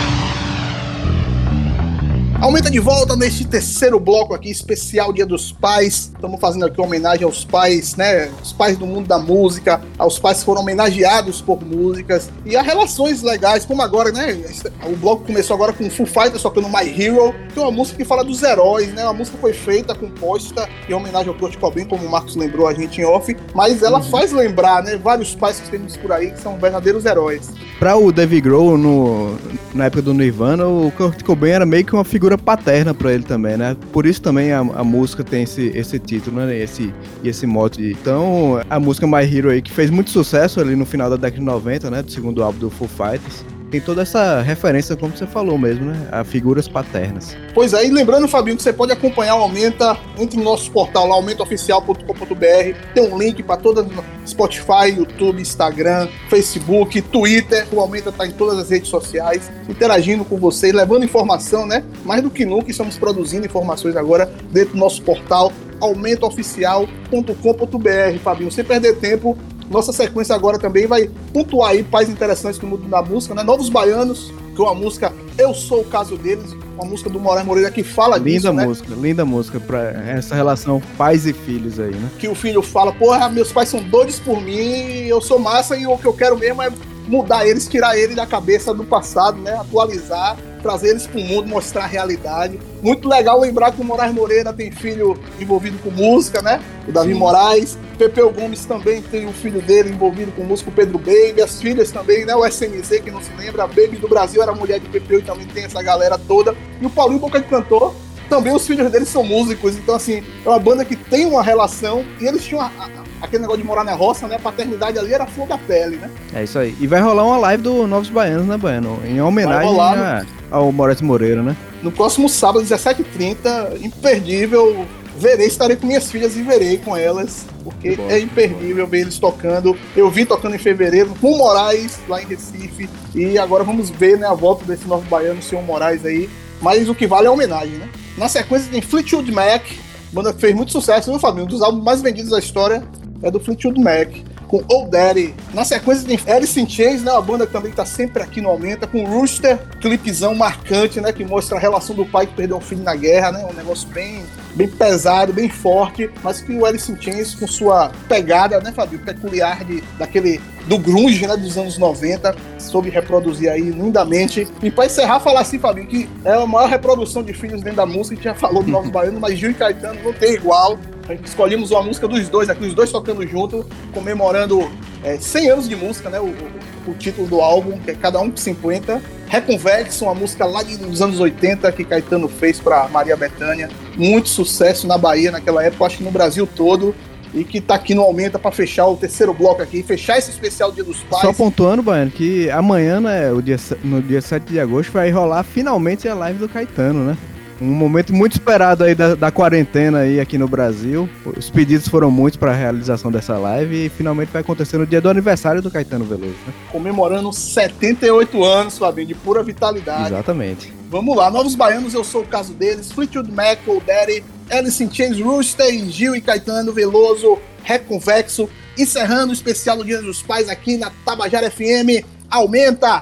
Aumenta 2.41 2.71
de 2.71 2.79
volta 2.79 3.15
neste 3.15 3.45
terceiro 3.45 3.99
bloco 3.99 4.33
aqui, 4.33 4.49
especial 4.49 5.13
Dia 5.13 5.27
dos 5.27 5.51
Pais. 5.51 6.11
Estamos 6.11 6.41
fazendo 6.41 6.65
aqui 6.65 6.81
uma 6.81 6.87
homenagem 6.87 7.23
aos 7.23 7.45
pais, 7.45 7.95
né? 7.95 8.31
Os 8.41 8.51
pais 8.51 8.75
do 8.79 8.87
mundo 8.87 9.07
da 9.07 9.19
música, 9.19 9.79
aos 9.95 10.17
pais 10.17 10.39
que 10.39 10.45
foram 10.45 10.61
homenageados 10.61 11.39
por 11.39 11.63
músicas 11.63 12.31
e 12.43 12.55
a 12.57 12.63
relações 12.63 13.21
legais, 13.21 13.63
como 13.63 13.83
agora, 13.83 14.11
né? 14.11 14.43
O 14.87 14.95
bloco 14.95 15.23
começou 15.23 15.53
agora 15.53 15.71
com 15.71 15.87
Foo 15.87 16.07
Fighters 16.07 16.41
tocando 16.41 16.67
My 16.67 16.89
Hero, 16.89 17.31
que 17.53 17.59
é 17.59 17.61
uma 17.61 17.69
música 17.69 17.99
que 17.99 18.05
fala 18.05 18.23
dos 18.23 18.41
heróis, 18.41 18.91
né? 18.91 19.03
A 19.03 19.13
música 19.13 19.37
foi 19.39 19.53
feita, 19.53 19.93
composta 19.93 20.67
em 20.89 20.93
homenagem 20.93 21.27
ao 21.27 21.35
Kurt 21.35 21.59
Cobain, 21.59 21.85
como 21.85 22.07
o 22.07 22.09
Marcos 22.09 22.35
lembrou 22.35 22.67
a 22.67 22.73
gente 22.73 23.01
em 23.01 23.05
off, 23.05 23.37
mas 23.53 23.83
ela 23.83 24.01
faz 24.01 24.31
lembrar, 24.31 24.81
né? 24.81 24.97
Vários 24.97 25.35
pais 25.35 25.59
que 25.59 25.69
temos 25.69 25.95
por 25.95 26.11
aí 26.11 26.31
que 26.31 26.41
são 26.41 26.57
verdadeiros 26.57 27.05
heróis. 27.05 27.51
Pra 27.77 27.95
o 27.95 28.11
Dave 28.11 28.41
Grohl, 28.41 28.77
no, 28.77 29.37
na 29.75 29.85
época 29.85 30.01
do 30.01 30.13
Nirvana, 30.13 30.67
o 30.67 30.91
Kurt 30.97 31.23
Cobain 31.23 31.51
era 31.51 31.65
meio 31.65 31.85
que 31.85 31.93
uma 31.93 32.03
figura 32.03 32.30
figura 32.31 32.37
paterna 32.37 32.93
para 32.93 33.13
ele 33.13 33.23
também, 33.23 33.57
né? 33.57 33.75
Por 33.91 34.05
isso 34.05 34.21
também 34.21 34.51
a, 34.51 34.59
a 34.59 34.83
música 34.83 35.23
tem 35.23 35.43
esse, 35.43 35.71
esse 35.75 35.99
título, 35.99 36.37
né? 36.37 36.57
Esse, 36.57 36.93
e 37.23 37.29
esse 37.29 37.45
mote. 37.45 37.81
Então, 37.99 38.61
a 38.69 38.79
música 38.79 39.07
My 39.07 39.23
Hero 39.23 39.49
aí, 39.49 39.61
que 39.61 39.71
fez 39.71 39.89
muito 39.89 40.09
sucesso 40.09 40.59
ali 40.59 40.75
no 40.75 40.85
final 40.85 41.09
da 41.09 41.15
década 41.15 41.39
de 41.39 41.45
90, 41.45 41.91
né? 41.91 42.01
Do 42.01 42.11
segundo 42.11 42.43
álbum 42.43 42.59
do 42.59 42.69
Foo 42.69 42.87
Fighters 42.87 43.43
tem 43.71 43.79
toda 43.79 44.01
essa 44.01 44.41
referência, 44.41 44.97
como 44.97 45.15
você 45.15 45.25
falou 45.25 45.57
mesmo, 45.57 45.85
né? 45.85 46.09
A 46.11 46.25
figuras 46.25 46.67
paternas. 46.67 47.37
Pois 47.53 47.73
é, 47.73 47.85
e 47.85 47.89
lembrando, 47.89 48.27
Fabinho, 48.27 48.57
que 48.57 48.63
você 48.63 48.73
pode 48.73 48.91
acompanhar 48.91 49.35
o 49.35 49.41
Aumenta, 49.41 49.97
entre 50.19 50.37
no 50.37 50.43
nosso 50.43 50.69
portal 50.71 51.07
lá, 51.07 51.15
aumentooficial.com.br, 51.15 52.77
tem 52.93 53.03
um 53.03 53.17
link 53.17 53.41
para 53.41 53.55
todas 53.55 53.87
Spotify, 54.27 54.89
YouTube, 54.97 55.41
Instagram, 55.41 56.09
Facebook, 56.29 57.01
Twitter, 57.01 57.65
o 57.71 57.79
Aumenta 57.79 58.09
está 58.09 58.27
em 58.27 58.31
todas 58.31 58.59
as 58.59 58.69
redes 58.69 58.89
sociais, 58.89 59.49
interagindo 59.69 60.25
com 60.25 60.37
vocês, 60.37 60.73
levando 60.73 61.05
informação, 61.05 61.65
né? 61.65 61.81
Mais 62.03 62.21
do 62.21 62.29
que 62.29 62.45
nunca, 62.45 62.69
estamos 62.69 62.97
produzindo 62.97 63.45
informações 63.45 63.95
agora 63.95 64.29
dentro 64.51 64.73
do 64.73 64.79
nosso 64.79 65.01
portal 65.01 65.51
aumentooficial.com.br, 65.79 68.19
Fabinho. 68.21 68.51
Sem 68.51 68.63
perder 68.63 68.97
tempo, 68.97 69.35
nossa 69.71 69.93
sequência 69.93 70.35
agora 70.35 70.59
também 70.59 70.85
vai 70.85 71.09
pontuar 71.33 71.71
aí 71.71 71.83
pais 71.83 72.09
interessantes 72.09 72.59
do 72.59 72.67
mundo 72.67 72.87
da 72.87 73.01
música, 73.01 73.33
né? 73.33 73.41
Novos 73.41 73.69
Baianos, 73.69 74.31
que 74.55 74.61
é 74.61 74.65
uma 74.65 74.75
música 74.75 75.13
Eu 75.37 75.53
Sou 75.53 75.81
o 75.81 75.85
Caso 75.85 76.17
Deles, 76.17 76.53
uma 76.75 76.85
música 76.85 77.09
do 77.09 77.19
Moraes 77.19 77.45
Moreira 77.45 77.71
que 77.71 77.83
fala 77.83 78.17
linda 78.17 78.29
disso, 78.29 78.49
Linda 78.49 78.65
música, 78.65 78.89
né? 78.89 78.97
linda 79.01 79.25
música 79.25 79.59
para 79.59 79.81
essa 80.09 80.35
relação 80.35 80.81
pais 80.97 81.25
e 81.25 81.33
filhos 81.33 81.79
aí, 81.79 81.95
né? 81.95 82.09
Que 82.19 82.27
o 82.27 82.35
filho 82.35 82.61
fala, 82.61 82.91
porra, 82.91 83.29
meus 83.29 83.51
pais 83.51 83.69
são 83.69 83.81
doidos 83.81 84.19
por 84.19 84.41
mim, 84.41 85.05
eu 85.07 85.21
sou 85.21 85.39
massa 85.39 85.77
e 85.77 85.87
o 85.87 85.97
que 85.97 86.05
eu 86.05 86.13
quero 86.13 86.37
mesmo 86.37 86.61
é 86.61 86.71
mudar 87.07 87.47
eles, 87.47 87.67
tirar 87.67 87.97
ele 87.97 88.15
da 88.15 88.25
cabeça 88.25 88.73
do 88.73 88.83
passado, 88.83 89.41
né? 89.41 89.53
Atualizar 89.53 90.37
trazer 90.61 90.89
eles 90.89 91.07
para 91.07 91.19
o 91.19 91.23
mundo, 91.23 91.47
mostrar 91.47 91.83
a 91.83 91.87
realidade. 91.87 92.59
Muito 92.81 93.09
legal 93.09 93.39
lembrar 93.39 93.71
que 93.71 93.81
o 93.81 93.83
Moraes 93.83 94.13
Moreira 94.13 94.53
tem 94.53 94.71
filho 94.71 95.19
envolvido 95.39 95.77
com 95.79 95.89
música, 95.89 96.41
né? 96.41 96.61
O 96.87 96.91
Davi 96.91 97.13
Sim. 97.13 97.19
Moraes. 97.19 97.77
Pepeu 97.97 98.31
Gomes 98.31 98.65
também 98.65 99.01
tem 99.01 99.27
um 99.27 99.33
filho 99.33 99.61
dele 99.61 99.89
envolvido 99.89 100.31
com 100.31 100.43
música, 100.43 100.69
o 100.69 100.73
Pedro 100.73 100.97
Baby. 100.97 101.41
As 101.41 101.59
filhas 101.59 101.91
também, 101.91 102.25
né? 102.25 102.35
O 102.35 102.45
SMZ, 102.45 102.99
que 103.03 103.11
não 103.11 103.21
se 103.21 103.31
lembra. 103.33 103.63
A 103.63 103.67
Baby 103.67 103.97
do 103.97 104.07
Brasil 104.07 104.41
era 104.41 104.53
mulher 104.53 104.79
de 104.79 104.87
Pepeu 104.87 105.19
e 105.19 105.23
também 105.23 105.47
tem 105.47 105.65
essa 105.65 105.81
galera 105.81 106.17
toda. 106.17 106.55
E 106.79 106.85
o 106.85 106.89
Paulinho 106.89 107.19
Boca 107.19 107.39
de 107.39 107.47
Cantor. 107.47 107.93
Também 108.29 108.55
os 108.55 108.65
filhos 108.65 108.89
deles 108.89 109.09
são 109.09 109.25
músicos, 109.25 109.75
então 109.75 109.93
assim, 109.93 110.23
é 110.45 110.47
uma 110.47 110.57
banda 110.57 110.85
que 110.85 110.95
tem 110.95 111.25
uma 111.25 111.43
relação 111.43 112.05
e 112.17 112.25
eles 112.25 112.45
tinham 112.45 112.61
a, 112.61 112.67
a, 112.79 112.87
aquele 113.21 113.41
negócio 113.41 113.61
de 113.61 113.67
morar 113.67 113.83
na 113.83 113.93
roça, 113.93 114.27
né? 114.27 114.35
A 114.35 114.39
paternidade 114.39 114.97
ali 114.97 115.13
era 115.13 115.25
flor 115.25 115.47
da 115.47 115.57
pele, 115.57 115.97
né? 115.97 116.09
É 116.33 116.43
isso 116.43 116.57
aí. 116.57 116.75
E 116.79 116.87
vai 116.87 117.01
rolar 117.01 117.25
uma 117.25 117.37
live 117.37 117.63
do 117.63 117.87
Novos 117.87 118.09
Baianos, 118.09 118.47
né, 118.47 118.57
Baiano? 118.57 118.99
Em 119.05 119.21
homenagem 119.21 119.69
rolar, 119.69 120.25
a, 120.51 120.55
ao 120.55 120.71
Moraes 120.71 121.01
Moreira, 121.01 121.41
né? 121.41 121.55
No 121.81 121.91
próximo 121.91 122.27
sábado, 122.27 122.65
17h30, 122.65 123.81
imperdível. 123.81 124.85
Verei, 125.17 125.45
estarei 125.45 125.75
com 125.75 125.85
minhas 125.85 126.09
filhas 126.09 126.35
e 126.35 126.41
verei 126.41 126.77
com 126.77 126.97
elas, 126.97 127.45
porque 127.63 127.95
é 128.09 128.17
imperdível 128.17 128.87
ver 128.87 129.01
eles 129.01 129.19
tocando. 129.19 129.77
Eu 129.95 130.09
vi 130.09 130.25
tocando 130.25 130.55
em 130.55 130.59
fevereiro 130.59 131.13
com 131.21 131.33
o 131.33 131.37
Moraes 131.37 131.99
lá 132.07 132.21
em 132.23 132.25
Recife, 132.25 132.89
e 133.13 133.37
agora 133.37 133.63
vamos 133.63 133.91
ver 133.91 134.17
né, 134.17 134.25
a 134.25 134.33
volta 134.33 134.65
desse 134.65 134.87
novo 134.87 135.07
baiano, 135.07 135.39
o 135.39 135.43
senhor 135.43 135.63
Moraes 135.63 136.03
aí. 136.05 136.27
Mas 136.59 136.89
o 136.89 136.95
que 136.95 137.05
vale 137.05 137.25
é 137.25 137.29
a 137.29 137.31
homenagem, 137.31 137.75
né? 137.75 137.87
Na 138.17 138.27
sequência 138.27 138.71
tem 138.71 138.81
Fleetwood 138.81 139.31
Mac, 139.31 139.63
banda 140.11 140.33
que 140.33 140.39
fez 140.39 140.55
muito 140.55 140.71
sucesso, 140.71 141.09
viu, 141.09 141.19
Fabinho? 141.19 141.45
Um 141.45 141.47
dos 141.47 141.61
álbuns 141.61 141.83
mais 141.83 142.01
vendidos 142.01 142.31
da 142.31 142.39
história 142.39 142.83
é 143.23 143.31
do 143.31 143.39
Fleetwood 143.39 143.79
Mac 143.79 144.09
com 144.51 144.61
Old 144.67 144.91
Daddy. 144.91 145.33
Na 145.53 145.63
sequência 145.63 146.05
tem 146.05 146.19
Alice 146.31 146.59
in 146.59 146.67
Chains, 146.67 147.01
né? 147.03 147.11
Uma 147.13 147.21
banda 147.21 147.47
que 147.47 147.53
também 147.53 147.71
tá 147.71 147.85
sempre 147.85 148.21
aqui 148.21 148.41
no 148.41 148.49
Aumenta, 148.49 148.85
com 148.85 149.05
Rooster, 149.05 149.57
clipezão 149.79 150.35
marcante, 150.35 150.99
né? 150.99 151.13
Que 151.13 151.23
mostra 151.23 151.55
a 151.57 151.59
relação 151.59 151.95
do 151.95 152.05
pai 152.05 152.27
que 152.27 152.33
perdeu 152.33 152.57
um 152.57 152.61
filho 152.61 152.83
na 152.83 152.93
guerra, 152.93 153.31
né? 153.31 153.47
Um 153.49 153.53
negócio 153.53 153.87
bem, 153.87 154.21
bem 154.53 154.67
pesado, 154.67 155.31
bem 155.31 155.47
forte, 155.47 156.09
mas 156.21 156.41
que 156.41 156.53
o 156.53 156.65
Alice 156.65 156.91
in 156.91 157.01
Chains, 157.01 157.33
com 157.33 157.47
sua 157.47 157.93
pegada, 158.09 158.59
né, 158.59 158.73
Fabio? 158.73 158.99
Peculiar 158.99 159.63
de, 159.63 159.81
daquele 159.97 160.41
do 160.67 160.77
grunge, 160.77 161.25
né, 161.25 161.35
dos 161.35 161.57
anos 161.57 161.77
90, 161.77 162.35
soube 162.57 162.89
reproduzir 162.89 163.49
aí 163.49 163.69
lindamente. 163.69 164.47
E 164.61 164.71
para 164.71 164.85
encerrar, 164.85 165.19
falar 165.19 165.41
assim, 165.41 165.59
Fabinho, 165.59 165.87
que 165.87 166.09
é 166.23 166.33
a 166.33 166.45
maior 166.45 166.69
reprodução 166.69 167.23
de 167.23 167.33
filhos 167.33 167.61
dentro 167.61 167.77
da 167.77 167.85
música, 167.85 168.13
a 168.13 168.15
gente 168.15 168.23
já 168.25 168.35
falou 168.35 168.63
do 168.63 168.71
Novos 168.71 168.89
Baianos, 168.91 169.19
mas 169.19 169.37
Gil 169.37 169.51
e 169.51 169.53
Caetano 169.53 169.99
não 170.03 170.13
tem 170.13 170.33
igual. 170.33 170.77
Escolhemos 171.25 171.71
uma 171.71 171.81
música 171.81 172.07
dos 172.07 172.29
dois 172.29 172.49
aqui, 172.49 172.65
os 172.65 172.73
dois 172.73 172.91
tocando 172.91 173.25
junto, 173.27 173.65
comemorando 173.93 174.71
é, 175.03 175.17
100 175.17 175.49
anos 175.49 175.69
de 175.69 175.75
música, 175.75 176.09
né? 176.09 176.19
O, 176.19 176.27
o, 176.27 176.91
o, 176.91 176.93
título 176.93 177.27
do 177.27 177.41
álbum, 177.41 177.77
que 177.79 177.91
é 177.91 177.95
Cada 177.95 178.19
Um 178.19 178.29
por 178.29 178.39
50. 178.39 179.01
Reconvexo, 179.27 180.05
uma 180.05 180.13
música 180.13 180.45
lá 180.45 180.61
dos 180.61 181.01
anos 181.01 181.19
80 181.19 181.71
que 181.71 181.83
Caetano 181.83 182.27
fez 182.27 182.59
para 182.59 182.87
Maria 182.87 183.17
Bethânia. 183.17 183.69
Muito 183.97 184.29
sucesso 184.29 184.87
na 184.87 184.97
Bahia 184.97 185.31
naquela 185.31 185.63
época, 185.63 185.85
acho 185.85 185.97
que 185.97 186.03
no 186.03 186.11
Brasil 186.11 186.47
todo. 186.47 186.95
E 187.33 187.43
que 187.43 187.61
tá 187.61 187.75
aqui 187.75 187.95
no 187.95 188.01
Aumenta 188.01 188.37
para 188.37 188.51
fechar 188.51 188.87
o 188.87 188.97
terceiro 188.97 189.33
bloco 189.33 189.61
aqui, 189.61 189.81
fechar 189.83 190.17
esse 190.17 190.29
especial 190.29 190.71
Dia 190.71 190.83
dos 190.83 191.01
Pais. 191.03 191.21
Só 191.21 191.33
pontuando, 191.33 191.81
Baiano, 191.81 192.11
que 192.11 192.49
amanhã, 192.49 192.99
né, 192.99 193.31
o 193.31 193.41
dia, 193.41 193.57
no 193.83 194.01
dia 194.01 194.21
7 194.21 194.43
de 194.43 194.59
agosto, 194.59 194.91
vai 194.91 195.09
rolar 195.09 195.43
finalmente 195.43 196.07
a 196.07 196.13
live 196.13 196.39
do 196.39 196.49
Caetano, 196.49 197.05
né? 197.05 197.17
Um 197.61 197.75
momento 197.75 198.11
muito 198.11 198.33
esperado 198.33 198.83
aí 198.83 198.95
da, 198.95 199.13
da, 199.13 199.29
quarentena 199.29 199.99
aí 199.99 200.19
aqui 200.19 200.35
no 200.35 200.47
Brasil. 200.47 201.07
Os 201.37 201.47
pedidos 201.47 201.87
foram 201.87 202.09
muitos 202.09 202.35
para 202.35 202.51
a 202.51 202.55
realização 202.55 203.11
dessa 203.11 203.37
live 203.37 203.85
e 203.85 203.89
finalmente 203.89 204.29
vai 204.31 204.41
acontecer 204.41 204.79
no 204.79 204.87
dia 204.87 204.99
do 204.99 205.07
aniversário 205.07 205.61
do 205.61 205.69
Caetano 205.69 206.03
Veloso. 206.03 206.33
Né? 206.47 206.53
Comemorando 206.71 207.31
78 207.31 208.43
anos, 208.43 208.79
Fabinho, 208.79 209.09
de 209.09 209.13
pura 209.13 209.43
vitalidade. 209.43 210.07
Exatamente. 210.07 210.73
Vamos 210.89 211.15
lá, 211.15 211.29
Novos 211.29 211.53
Baianos, 211.53 211.93
eu 211.93 212.03
sou 212.03 212.23
o 212.23 212.27
caso 212.27 212.51
deles. 212.53 212.91
Fleetwood 212.91 213.31
Mac, 213.31 213.59
Old 213.67 213.85
Daddy, 213.85 214.23
Alice 214.51 214.83
in 214.83 214.91
Chains, 214.91 215.19
Rooster, 215.21 215.71
Gil 215.89 216.13
e 216.13 216.21
Caetano 216.21 216.73
Veloso, 216.73 217.39
Reconvexo. 217.63 218.49
Encerrando 218.77 219.31
o 219.31 219.33
especial 219.33 219.77
do 219.77 219.85
Dia 219.85 220.01
dos 220.01 220.21
Pais 220.21 220.49
aqui 220.49 220.77
na 220.77 220.91
Tabajara 221.05 221.49
FM. 221.49 222.05
Aumenta! 222.29 223.01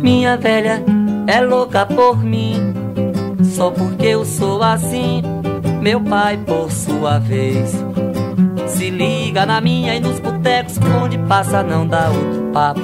Minha 0.00 0.36
velha 0.36 0.82
é 1.26 1.40
louca 1.40 1.86
por 1.86 2.22
mim, 2.22 2.74
só 3.56 3.70
porque 3.70 4.06
eu 4.06 4.24
sou 4.24 4.62
assim. 4.62 5.22
Meu 5.80 6.00
pai, 6.00 6.38
por 6.38 6.70
sua 6.70 7.18
vez, 7.18 7.72
se 8.84 8.90
liga 8.90 9.46
na 9.46 9.62
minha 9.62 9.94
e 9.94 10.00
nos 10.00 10.20
botecos, 10.20 10.78
onde 11.02 11.16
passa 11.16 11.62
não 11.62 11.86
dá 11.86 12.10
outro 12.10 12.50
papo. 12.52 12.82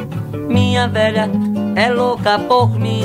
Minha 0.48 0.88
velha 0.88 1.30
é 1.76 1.90
louca 1.90 2.38
por 2.38 2.70
mim, 2.78 3.04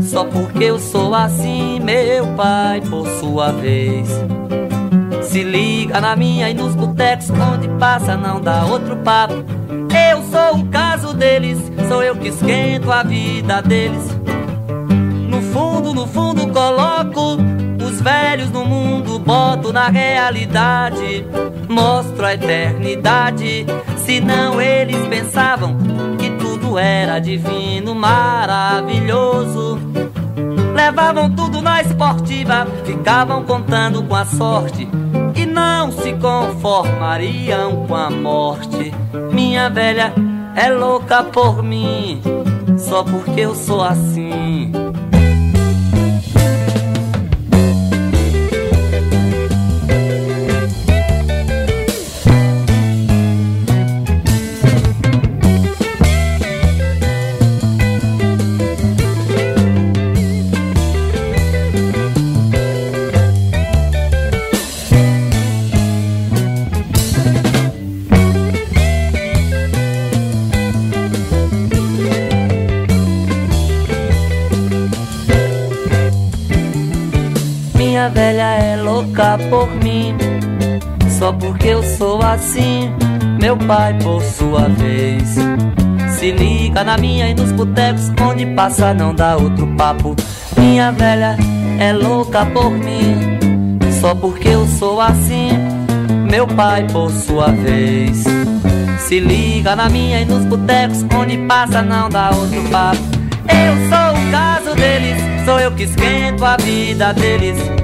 só 0.00 0.24
porque 0.24 0.64
eu 0.64 0.78
sou 0.78 1.14
assim. 1.14 1.78
Meu 1.80 2.26
pai, 2.28 2.80
por 2.80 3.06
sua 3.20 3.52
vez, 3.52 4.08
se 5.20 5.42
liga 5.42 6.00
na 6.00 6.16
minha 6.16 6.48
e 6.48 6.54
nos 6.54 6.74
botecos, 6.74 7.28
onde 7.28 7.68
passa 7.78 8.16
não 8.16 8.40
dá 8.40 8.64
outro 8.64 8.96
papo. 8.96 9.34
Eu 10.10 10.22
sou 10.30 10.62
o 10.62 10.66
caso 10.68 11.12
deles, 11.12 11.58
sou 11.88 12.02
eu 12.02 12.16
que 12.16 12.28
esquento 12.28 12.90
a 12.90 13.02
vida 13.02 13.60
deles. 13.60 14.08
No 15.28 15.42
fundo, 15.42 15.92
no 15.92 16.06
fundo, 16.06 16.46
coloco 16.54 17.36
os 17.98 18.00
velhos 18.00 18.50
no 18.50 18.64
mundo, 18.64 19.18
boto 19.18 19.72
na 19.72 19.88
realidade, 19.88 21.26
mostro 21.68 22.24
a 22.24 22.34
eternidade. 22.34 23.66
Senão 23.96 24.60
eles 24.60 25.06
pensavam 25.08 25.76
que 26.18 26.30
tudo 26.30 26.78
era 26.78 27.18
divino, 27.18 27.94
maravilhoso. 27.94 29.78
Levavam 30.74 31.30
tudo 31.30 31.60
na 31.60 31.82
esportiva, 31.82 32.66
ficavam 32.84 33.42
contando 33.42 34.02
com 34.04 34.14
a 34.14 34.24
sorte 34.24 34.88
e 35.34 35.44
não 35.44 35.90
se 35.90 36.12
conformariam 36.14 37.84
com 37.86 37.96
a 37.96 38.10
morte. 38.10 38.92
Minha 39.32 39.68
velha 39.68 40.12
é 40.54 40.70
louca 40.70 41.24
por 41.24 41.62
mim, 41.64 42.22
só 42.78 43.02
porque 43.02 43.40
eu 43.40 43.54
sou 43.56 43.82
assim. 43.82 44.70
Por 79.48 79.68
mim. 79.82 80.16
Só 81.18 81.32
porque 81.32 81.68
eu 81.68 81.82
sou 81.82 82.22
assim, 82.22 82.90
meu 83.40 83.56
pai 83.56 83.96
por 84.02 84.22
sua 84.22 84.68
vez. 84.68 85.36
Se 86.18 86.32
liga 86.32 86.84
na 86.84 86.96
minha 86.96 87.28
e 87.28 87.34
nos 87.34 87.52
botecos, 87.52 88.10
onde 88.22 88.46
passa 88.46 88.94
não 88.94 89.14
dá 89.14 89.36
outro 89.36 89.66
papo. 89.76 90.14
Minha 90.56 90.90
velha 90.92 91.36
é 91.78 91.92
louca 91.92 92.44
por 92.46 92.70
mim, 92.70 93.38
só 94.00 94.14
porque 94.14 94.48
eu 94.48 94.66
sou 94.66 95.00
assim, 95.00 95.50
meu 96.30 96.46
pai 96.46 96.86
por 96.92 97.10
sua 97.10 97.48
vez. 97.48 98.24
Se 99.00 99.20
liga 99.20 99.74
na 99.74 99.88
minha 99.88 100.20
e 100.20 100.24
nos 100.24 100.44
botecos, 100.44 101.04
onde 101.16 101.38
passa 101.38 101.82
não 101.82 102.08
dá 102.08 102.30
outro 102.30 102.62
papo. 102.70 102.98
Eu 103.48 103.74
sou 103.88 104.22
o 104.22 104.30
caso 104.30 104.74
deles, 104.74 105.18
sou 105.44 105.58
eu 105.60 105.72
que 105.72 105.84
esquento 105.84 106.44
a 106.44 106.56
vida 106.56 107.12
deles. 107.12 107.77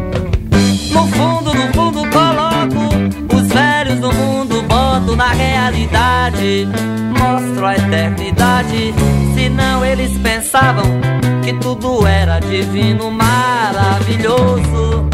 No 1.55 1.73
fundo, 1.73 2.01
coloco 2.11 3.37
os 3.37 3.49
velhos 3.49 4.01
do 4.01 4.13
mundo, 4.13 4.63
boto 4.63 5.17
na 5.17 5.33
realidade, 5.33 6.69
mostro 7.19 7.67
a 7.67 7.75
eternidade. 7.77 8.95
Senão 9.35 9.85
eles 9.85 10.17
pensavam 10.19 10.85
que 11.43 11.53
tudo 11.55 12.07
era 12.07 12.41
divino, 12.41 13.11
maravilhoso. 13.11 15.09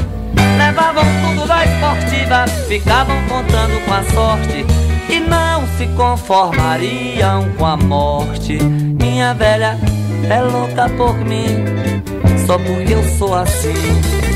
Levavam 0.58 1.04
tudo 1.26 1.46
da 1.46 1.64
esportiva, 1.64 2.46
ficavam 2.68 3.16
contando 3.28 3.84
com 3.84 3.92
a 3.92 4.02
sorte 4.04 4.64
e 5.08 5.20
não 5.20 5.66
se 5.76 5.86
conformariam 5.96 7.50
com 7.58 7.66
a 7.66 7.76
morte. 7.76 8.58
Minha 8.62 9.34
velha 9.34 9.78
é 10.28 10.40
louca 10.42 10.88
por 10.90 11.14
mim, 11.18 11.64
só 12.46 12.58
porque 12.58 12.92
eu 12.92 13.02
sou 13.18 13.34
assim. 13.34 14.29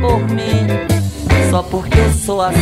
Por 0.00 0.20
mim, 0.28 0.66
só 1.50 1.62
porque 1.62 1.98
eu 1.98 2.12
sou 2.12 2.42
assim. 2.42 2.58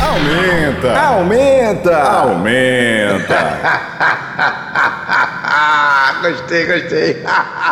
Aumenta! 0.00 0.98
Aumenta! 0.98 1.96
Aumenta! 1.96 3.60
gostei, 6.22 6.66
gostei. 6.66 7.22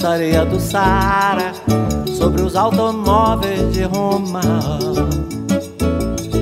lança 0.00 0.08
areia 0.08 0.46
do 0.46 0.58
Sara 0.58 1.52
sobre 2.16 2.40
os 2.40 2.56
automóveis 2.56 3.72
de 3.72 3.82
Roma. 3.82 4.40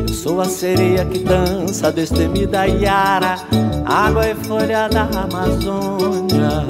Eu 0.07 0.15
sou 0.15 0.41
a 0.41 0.45
sereia 0.45 1.05
que 1.05 1.19
dança 1.19 1.91
destemida 1.91 2.69
Iara, 2.69 3.37
água 3.85 4.29
e 4.29 4.35
folha 4.37 4.89
da 4.89 5.03
Amazônia. 5.03 6.67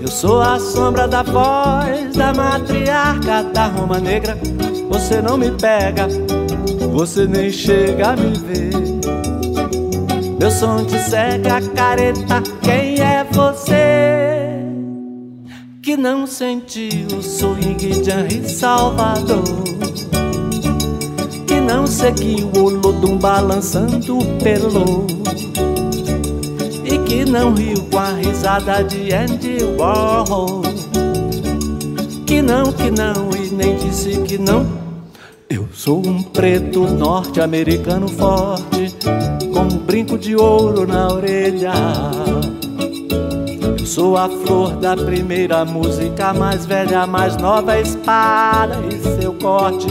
Eu 0.00 0.08
sou 0.08 0.40
a 0.40 0.60
sombra 0.60 1.08
da 1.08 1.24
voz 1.24 2.14
da 2.14 2.32
matriarca 2.32 3.42
da 3.52 3.66
Roma 3.66 3.98
Negra. 3.98 4.38
Você 4.90 5.20
não 5.20 5.36
me 5.36 5.50
pega, 5.50 6.06
você 6.92 7.26
nem 7.26 7.50
chega 7.50 8.10
a 8.10 8.16
me 8.16 8.32
ver. 8.38 8.70
Meu 10.38 10.50
som 10.52 10.84
te 10.84 10.98
cega, 11.00 11.60
careta. 11.74 12.42
Quem 12.62 13.00
é 13.00 13.26
você 13.32 14.15
que 15.96 16.02
não 16.02 16.26
sentiu 16.26 17.06
o 17.16 17.22
swing 17.22 18.02
de 18.02 18.10
Henri 18.10 18.46
Salvador? 18.46 19.42
Que 21.46 21.58
não 21.58 21.86
seguiu 21.86 22.50
o 22.54 22.68
Lodum 22.68 23.16
balançando 23.16 24.18
pelo? 24.42 25.06
E 26.84 26.98
que 26.98 27.24
não 27.24 27.54
riu 27.54 27.82
com 27.90 27.98
a 27.98 28.12
risada 28.12 28.84
de 28.84 29.10
Andy 29.14 29.64
Warhol? 29.78 30.60
Que 32.26 32.42
não, 32.42 32.70
que 32.72 32.90
não, 32.90 33.30
e 33.34 33.48
nem 33.50 33.76
disse 33.76 34.20
que 34.20 34.36
não. 34.36 34.66
Eu 35.48 35.66
sou 35.72 36.06
um 36.06 36.22
preto 36.22 36.80
norte-americano 36.80 38.06
forte 38.06 38.94
com 39.50 39.60
um 39.60 39.78
brinco 39.78 40.18
de 40.18 40.36
ouro 40.36 40.86
na 40.86 41.08
orelha. 41.08 41.72
Sou 43.96 44.14
a 44.14 44.28
flor 44.28 44.76
da 44.76 44.94
primeira 44.94 45.64
música, 45.64 46.34
mais 46.34 46.66
velha, 46.66 47.06
mais 47.06 47.34
nova, 47.38 47.80
espada 47.80 48.78
e 48.90 49.18
seu 49.18 49.32
corte. 49.32 49.88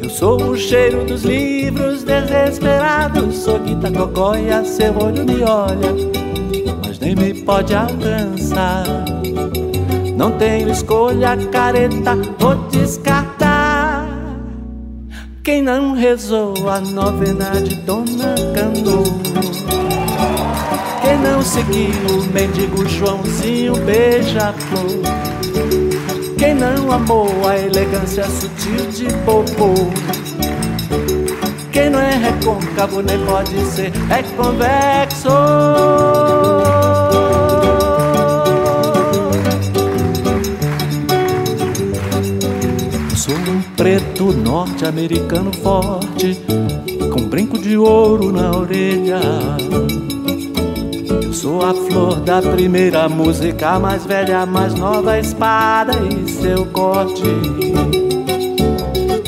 Eu 0.00 0.08
sou 0.08 0.40
o 0.40 0.56
cheiro 0.56 1.04
dos 1.04 1.24
livros 1.24 2.04
desesperados, 2.04 3.38
sou 3.38 3.58
Guita 3.58 3.90
Cocóia, 3.90 4.64
seu 4.64 4.96
olho 4.96 5.24
me 5.24 5.42
olha, 5.42 5.92
mas 6.86 7.00
nem 7.00 7.16
me 7.16 7.42
pode 7.42 7.74
alcançar. 7.74 8.84
Não 10.16 10.30
tenho 10.38 10.70
escolha, 10.70 11.36
careta, 11.50 12.14
vou 12.38 12.54
descartar. 12.70 14.06
Quem 15.42 15.60
não 15.60 15.92
rezou 15.94 16.54
a 16.68 16.80
novena 16.80 17.50
de 17.60 17.74
Dona 17.82 18.36
Cano 18.54 19.02
Quem 21.06 21.18
não 21.20 21.40
seguiu 21.40 22.18
o 22.18 22.32
mendigo 22.34 22.84
Joãozinho 22.84 23.76
beija-flor? 23.76 25.02
Quem 26.36 26.52
não 26.52 26.90
amou 26.90 27.28
a 27.46 27.56
elegância 27.56 28.24
sutil 28.24 28.90
de 28.90 29.06
Popô? 29.24 29.72
Quem 31.70 31.90
não 31.90 32.00
é 32.00 32.10
recôncavo 32.10 33.02
nem 33.02 33.24
pode 33.24 33.54
ser 33.66 33.92
é 34.10 34.20
convexo 34.34 35.28
Sou 43.14 43.36
um 43.36 43.62
preto 43.76 44.32
norte-americano 44.32 45.52
forte, 45.52 46.36
com 47.12 47.28
brinco 47.28 47.56
de 47.56 47.76
ouro 47.78 48.32
na 48.32 48.50
orelha. 48.50 49.20
Sou 51.36 51.60
a 51.62 51.74
flor 51.74 52.20
da 52.20 52.40
primeira 52.40 53.10
música, 53.10 53.78
mais 53.78 54.06
velha, 54.06 54.46
mais 54.46 54.72
nova 54.72 55.18
espada 55.18 55.92
e 56.02 56.30
seu 56.30 56.64
corte. 56.72 57.22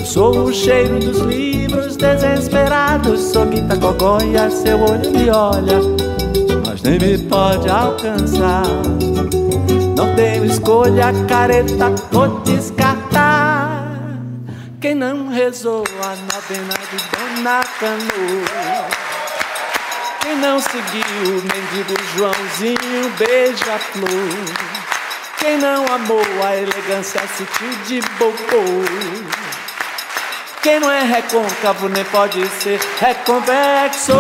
Sou 0.06 0.44
o 0.44 0.52
cheiro 0.52 0.98
dos 1.00 1.18
livros 1.18 1.98
desesperados, 1.98 3.20
sou 3.20 3.44
Guita 3.44 3.76
Cogóia, 3.76 4.50
seu 4.50 4.80
olho 4.80 5.10
me 5.10 5.28
olha, 5.28 5.80
mas 6.66 6.80
nem 6.80 6.98
me 6.98 7.18
pode 7.28 7.68
alcançar. 7.68 8.64
Não 9.94 10.14
tenho 10.16 10.46
escolha, 10.46 11.12
careta, 11.28 11.92
vou 12.10 12.40
descartar. 12.40 13.86
Quem 14.80 14.94
não 14.94 15.28
rezou 15.28 15.84
a 16.02 16.16
novena 16.16 16.74
de 16.90 17.42
Dona 17.44 17.62
Cano 17.78 19.07
Quem 20.28 20.36
não 20.36 20.60
seguiu 20.60 21.38
o 21.38 21.42
mendigo 21.42 21.94
Joãozinho. 22.14 23.10
Beija-flor 23.16 24.08
Quem 25.38 25.56
não 25.56 25.86
amou 25.86 26.22
a 26.44 26.54
elegância 26.54 27.18
sutil 27.34 27.70
de 27.86 28.02
Bocô 28.18 28.84
Quem 30.60 30.80
não 30.80 30.90
é 30.90 31.02
recôncavo 31.02 31.88
nem 31.88 32.04
pode 32.04 32.46
ser 32.60 32.78
reconvexo 33.00 34.12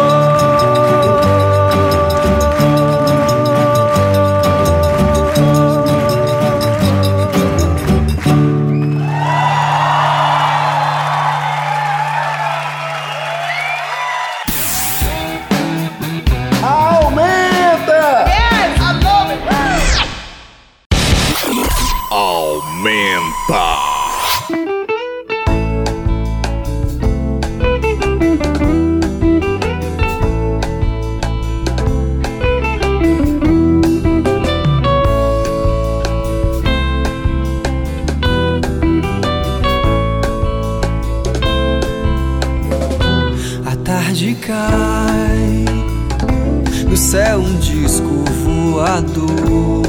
céu 47.08 47.38
um 47.38 47.56
disco 47.56 48.22
voador. 48.44 49.82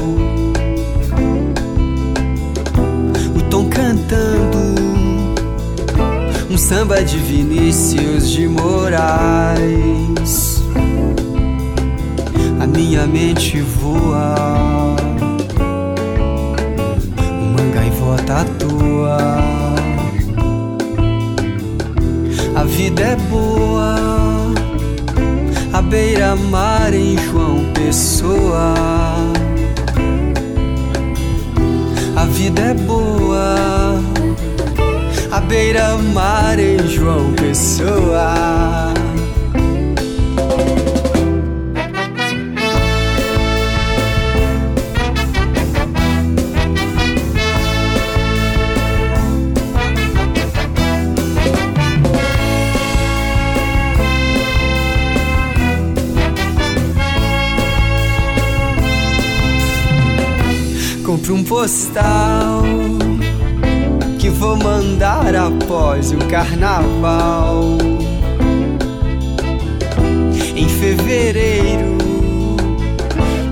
O 3.36 3.42
tom 3.50 3.68
cantando 3.68 4.58
um 6.50 6.56
samba 6.56 7.04
de 7.04 7.18
Vinícius 7.18 8.30
de 8.30 8.48
Moraes. 8.48 9.02
A 12.58 12.66
minha 12.66 13.06
mente 13.06 13.60
voa, 13.60 14.96
uma 17.42 17.60
gaivota 17.74 18.32
à 18.32 18.44
toa. 18.44 19.18
A 22.56 22.64
vida 22.64 23.02
é 23.02 23.16
boa, 23.28 24.19
beira-mar 25.90 26.94
em 26.94 27.18
João 27.18 27.64
Pessoa. 27.74 28.74
A 32.16 32.24
vida 32.26 32.60
é 32.60 32.74
boa, 32.74 33.98
a 35.32 35.40
beira-mar 35.40 36.60
em 36.60 36.78
João 36.86 37.32
Pessoa. 37.32 38.99
Compre 61.10 61.32
um 61.32 61.42
postal 61.42 62.62
que 64.16 64.30
vou 64.30 64.54
mandar 64.54 65.34
após 65.34 66.12
o 66.12 66.18
carnaval. 66.28 67.76
fevereiro, 70.78 71.98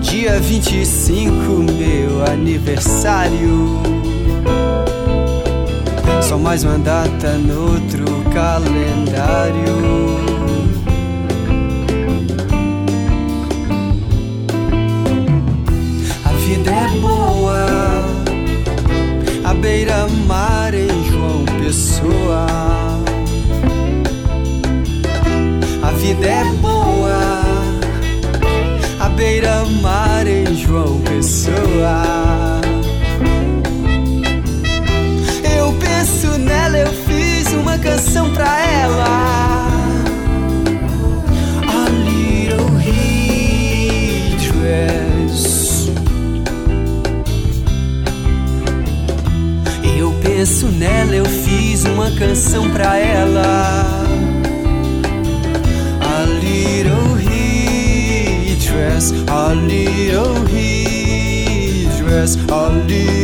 dia 0.01 0.39
25, 0.39 1.33
meu 1.75 2.25
aniversário. 2.31 3.83
Só 6.23 6.39
mais 6.39 6.63
uma 6.63 6.79
data 6.79 7.33
no 7.39 7.73
outro 7.73 8.05
calendário. 8.33 10.28
Beira-mar 19.61 20.73
em 20.75 21.05
João 21.11 21.45
Pessoa. 21.63 22.47
A 25.83 25.91
vida 25.93 26.27
é 26.27 26.45
boa, 26.61 27.21
a 29.01 29.09
beira-mar 29.11 29.58
canção 52.19 52.69
pra 52.71 52.99
ela. 52.99 54.05
A 56.01 56.25
little 56.43 57.15
headdress, 57.17 59.13
a 59.29 59.55
little 59.55 60.35
headdress, 60.49 62.37
a 62.51 62.69
little 62.87 63.18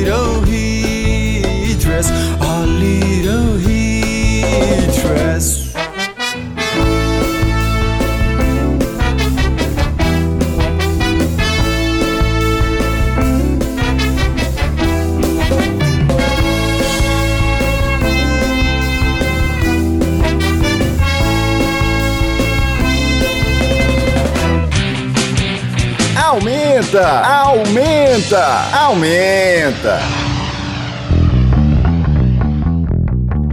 aumenta, 28.35 28.77
aumenta. 28.77 29.99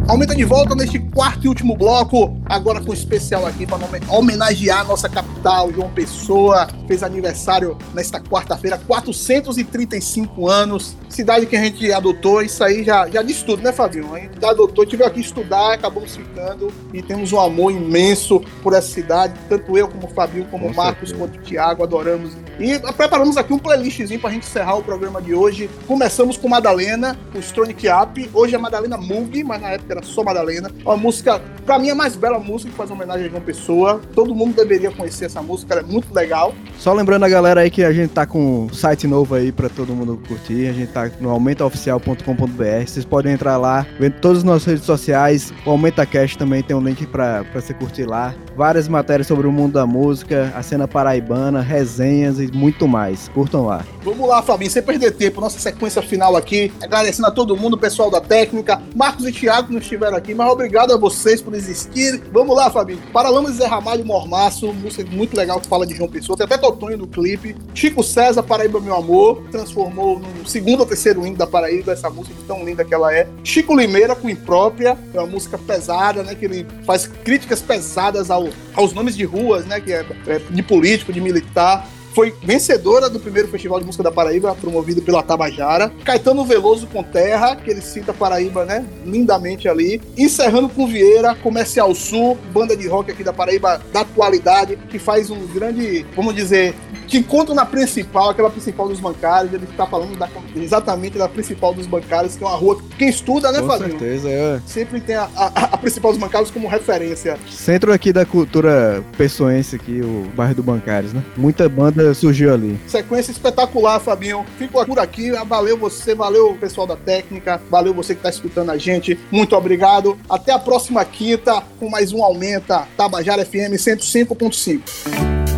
Aumenta 0.08 0.36
de 0.36 0.44
volta 0.44 0.76
neste 0.76 1.00
quarto 1.00 1.46
e 1.46 1.48
último 1.48 1.78
bloco, 1.78 2.38
agora 2.46 2.82
com 2.82 2.92
especial 2.92 3.46
aqui 3.46 3.66
para 3.66 3.80
homenagear 4.10 4.86
nossa 4.86 5.08
capital, 5.08 5.72
João 5.72 5.90
Pessoa. 5.90 6.68
Fez 6.88 7.04
aniversário 7.04 7.78
nesta 7.94 8.20
quarta-feira, 8.20 8.78
435 8.86 10.50
anos. 10.50 10.98
Cidade 11.22 11.46
que 11.46 11.56
a 11.56 11.64
gente 11.64 11.94
adotou, 11.94 12.42
isso 12.42 12.64
aí 12.64 12.84
já, 12.84 13.08
já 13.08 13.22
diz 13.22 13.44
tudo, 13.44 13.62
né, 13.62 13.72
Fabinho? 13.72 14.12
A 14.16 14.20
gente 14.20 14.44
adotou, 14.44 14.84
tive 14.88 15.04
aqui 15.04 15.22
estudar, 15.22 15.74
acabamos 15.74 16.16
ficando 16.16 16.74
e 16.92 17.00
temos 17.00 17.32
um 17.32 17.40
amor 17.40 17.72
imenso 17.72 18.42
por 18.64 18.74
essa 18.74 18.88
cidade. 18.88 19.36
Tanto 19.48 19.78
eu, 19.78 19.88
como 19.88 20.08
o 20.08 20.10
Fabinho, 20.10 20.48
como 20.50 20.66
o 20.66 20.76
Marcos, 20.76 21.10
certeza. 21.10 21.30
quanto 21.30 21.40
o 21.40 21.44
Thiago, 21.44 21.84
adoramos. 21.84 22.32
E 22.60 22.80
preparamos 22.94 23.38
aqui 23.38 23.54
um 23.54 23.60
playlistzinho 23.60 24.20
pra 24.20 24.32
gente 24.32 24.48
encerrar 24.48 24.76
o 24.76 24.84
programa 24.84 25.22
de 25.22 25.34
hoje. 25.34 25.70
Começamos 25.88 26.38
com 26.38 26.48
Madalena, 26.48 27.16
o 27.36 27.40
Stronic 27.40 27.88
Up. 27.88 28.30
Hoje 28.34 28.56
é 28.56 28.58
Madalena 28.58 28.98
Mug, 28.98 29.44
mas 29.44 29.62
na 29.62 29.70
época 29.70 29.94
era 29.94 30.04
só 30.04 30.24
Madalena. 30.24 30.72
Uma 30.84 30.98
música, 30.98 31.40
pra 31.68 31.78
mim, 31.78 31.92
a 31.92 31.96
mais 31.96 32.16
bela 32.16 32.40
música 32.40 32.72
que 32.72 32.78
faz 32.78 32.90
homenagem 32.90 33.28
a 33.28 33.30
João 33.30 33.42
Pessoa. 33.42 34.02
Todo 34.16 34.34
mundo 34.34 34.56
deveria 34.56 34.90
conhecer 34.90 35.26
essa 35.26 35.42
música, 35.42 35.76
ela 35.76 35.82
é 35.82 35.86
muito 35.86 36.12
legal. 36.14 36.54
Só 36.80 36.94
lembrando 36.94 37.26
a 37.26 37.30
galera 37.30 37.62
aí 37.62 37.70
que 37.70 37.84
a 37.84 37.94
gente 37.94 38.12
tá 38.12 38.26
com 38.26 38.66
um 38.66 38.74
site 38.74 39.06
novo 39.06 39.36
aí 39.36 39.52
pra 39.52 39.70
todo 39.70 39.94
mundo 39.94 40.20
curtir. 40.28 40.68
A 40.68 40.74
gente 40.74 40.92
tá 40.92 41.11
no 41.20 41.30
aumentaoficial.com.br. 41.30 42.86
Vocês 42.86 43.06
podem 43.06 43.34
entrar 43.34 43.58
lá, 43.58 43.86
ver 44.00 44.12
todas 44.14 44.40
as 44.40 44.44
nossas 44.44 44.66
redes 44.66 44.86
sociais. 44.86 45.54
O 45.66 45.72
Aumenta 45.72 46.06
Cash 46.06 46.36
também 46.36 46.64
tem 46.64 46.76
um 46.76 46.82
link 46.82 47.06
pra 47.06 47.44
você 47.54 47.74
curtir 47.74 48.06
lá. 48.06 48.34
Várias 48.56 48.88
matérias 48.88 49.28
sobre 49.28 49.48
o 49.48 49.52
mundo 49.52 49.74
da 49.74 49.86
música, 49.86 50.52
a 50.56 50.62
cena 50.62 50.88
paraibana, 50.88 51.62
resenhas 51.62 52.40
e 52.40 52.48
muito 52.52 52.88
mais. 52.88 53.30
Curtam 53.30 53.66
lá. 53.66 53.86
Vamos 54.04 54.28
lá, 54.28 54.42
Fabinho, 54.42 54.70
sem 54.70 54.82
perder 54.82 55.12
tempo, 55.12 55.42
nossa 55.42 55.60
sequência 55.60 56.02
final 56.02 56.36
aqui. 56.36 56.72
Agradecendo 56.82 57.28
a 57.28 57.32
todo 57.32 57.56
mundo, 57.56 57.76
o 57.76 57.78
pessoal 57.78 58.10
da 58.10 58.20
técnica, 58.20 58.82
Marcos 58.96 59.26
e 59.26 59.32
Thiago 59.32 59.72
não 59.72 59.80
estiveram 59.80 60.18
aqui, 60.18 60.34
mas 60.34 60.50
obrigado 60.50 60.92
a 60.94 60.98
vocês 60.98 61.42
por 61.42 61.54
existir. 61.54 62.22
Vamos 62.32 62.56
lá, 62.56 62.70
Fabinho. 62.70 63.00
Paralamas 63.14 63.56
Zé 63.56 63.66
Ramalho 63.66 64.06
Mormaço, 64.06 64.74
música 64.74 65.10
muito 65.12 65.36
legal 65.36 65.60
que 65.60 65.68
fala 65.68 65.86
de 65.86 65.96
João 65.96 66.10
Pessoa. 66.10 66.38
Tem 66.38 66.46
até 66.46 66.58
Totonho 66.58 66.98
no 66.98 67.08
clipe. 67.08 67.56
Chico 67.74 68.04
César, 68.04 68.44
Paraíba 68.44 68.80
Meu 68.80 68.96
Amor, 68.96 69.44
transformou 69.52 70.20
no 70.20 70.48
segundo 70.48 70.84
terceiro 70.92 71.26
hino 71.26 71.38
da 71.38 71.48
Paraíba, 71.48 71.94
essa 71.94 72.10
música 72.10 72.36
tão 72.46 72.66
linda 72.66 72.84
que 72.84 72.94
ela 72.94 73.14
é. 73.16 73.26
Chico 73.46 73.74
Limeira, 73.74 74.14
com 74.14 74.30
Imprópria, 74.30 74.98
é 75.14 75.20
uma 75.20 75.28
música 75.28 75.58
pesada, 75.58 76.22
né? 76.22 76.36
Que 76.36 76.44
ele 76.44 76.68
faz 76.86 77.08
críticas 77.08 77.62
pesadas 77.62 78.30
ao, 78.30 78.50
aos 78.76 78.92
nomes 78.92 79.16
de 79.16 79.24
ruas, 79.24 79.66
né? 79.66 79.80
Que 79.80 79.94
é, 79.94 80.06
é 80.28 80.40
de 80.40 80.62
político, 80.62 81.14
de 81.14 81.22
militar 81.22 81.88
foi 82.14 82.34
vencedora 82.44 83.10
do 83.10 83.20
primeiro 83.20 83.48
Festival 83.48 83.80
de 83.80 83.86
Música 83.86 84.04
da 84.04 84.12
Paraíba, 84.12 84.56
promovido 84.60 85.02
pela 85.02 85.24
Tabajara. 85.24 85.92
Caetano 86.04 86.44
Veloso 86.46 86.88
com 86.88 87.02
Terra, 87.04 87.56
que 87.56 87.70
ele 87.70 87.82
cita 87.82 88.14
Paraíba, 88.14 88.66
né, 88.66 88.86
lindamente 89.06 89.68
ali. 89.70 90.02
Encerrando 90.18 90.70
com 90.70 90.88
Vieira, 90.88 91.36
Comercial 91.36 91.94
Sul, 91.96 92.38
banda 92.54 92.76
de 92.76 92.88
rock 92.88 93.12
aqui 93.12 93.24
da 93.24 93.34
Paraíba 93.34 93.82
da 93.94 94.02
atualidade, 94.02 94.78
que 94.90 95.00
faz 95.00 95.30
um 95.30 95.46
grande, 95.48 96.06
vamos 96.16 96.36
dizer, 96.36 96.74
que 97.08 97.18
encontra 97.18 97.54
na 97.56 97.66
principal, 97.66 98.30
aquela 98.30 98.50
principal 98.50 98.88
dos 98.88 99.00
bancários, 99.00 99.54
ele 99.54 99.66
está 99.70 99.86
falando 99.86 100.18
da- 100.18 100.30
exatamente 100.56 101.18
da 101.18 101.28
principal 101.28 101.74
dos 101.74 101.86
bancários, 101.88 102.36
que 102.36 102.44
é 102.44 102.48
uma 102.48 102.56
rua 102.56 102.78
que 102.78 102.96
quem 102.98 103.10
estuda, 103.10 103.52
né, 103.52 103.60
Com 103.62 103.68
Fabinho? 103.68 103.90
certeza, 104.00 104.30
é. 104.30 104.60
Sempre 104.66 105.00
tem 105.02 105.16
a, 105.16 105.30
a- 105.36 105.52
a 105.74 105.78
principal 105.78 106.12
dos 106.12 106.20
bancários 106.20 106.52
como 106.52 106.68
referência. 106.68 107.38
Centro 107.50 107.92
aqui 107.92 108.14
da 108.14 108.26
cultura 108.26 109.04
pessoense 109.18 109.76
aqui, 109.76 110.02
o 110.02 110.30
bairro 110.36 110.56
do 110.56 110.64
Bancários, 110.64 111.14
né? 111.14 111.22
Muita 111.36 111.68
banda 111.68 112.01
surgiu 112.14 112.54
ali. 112.54 112.80
Sequência 112.88 113.32
espetacular, 113.32 114.00
Fabinho. 114.00 114.46
Fico 114.58 114.84
por 114.86 115.00
aqui. 115.00 115.32
Valeu 115.32 115.78
você, 115.78 116.16
valeu 116.16 116.52
o 116.52 116.58
pessoal 116.58 116.88
da 116.88 116.96
técnica, 116.96 117.62
valeu 117.70 117.94
você 117.94 118.14
que 118.14 118.20
está 118.20 118.30
escutando 118.30 118.72
a 118.72 118.78
gente. 118.78 119.20
Muito 119.32 119.56
obrigado. 119.56 120.18
Até 120.30 120.52
a 120.52 120.60
próxima 120.60 121.04
quinta 121.06 121.64
com 121.80 121.90
mais 121.90 122.12
um 122.14 122.24
Aumenta 122.24 122.88
Tabajara 122.96 123.46
FM 123.46 123.76
105.5. 123.78 125.51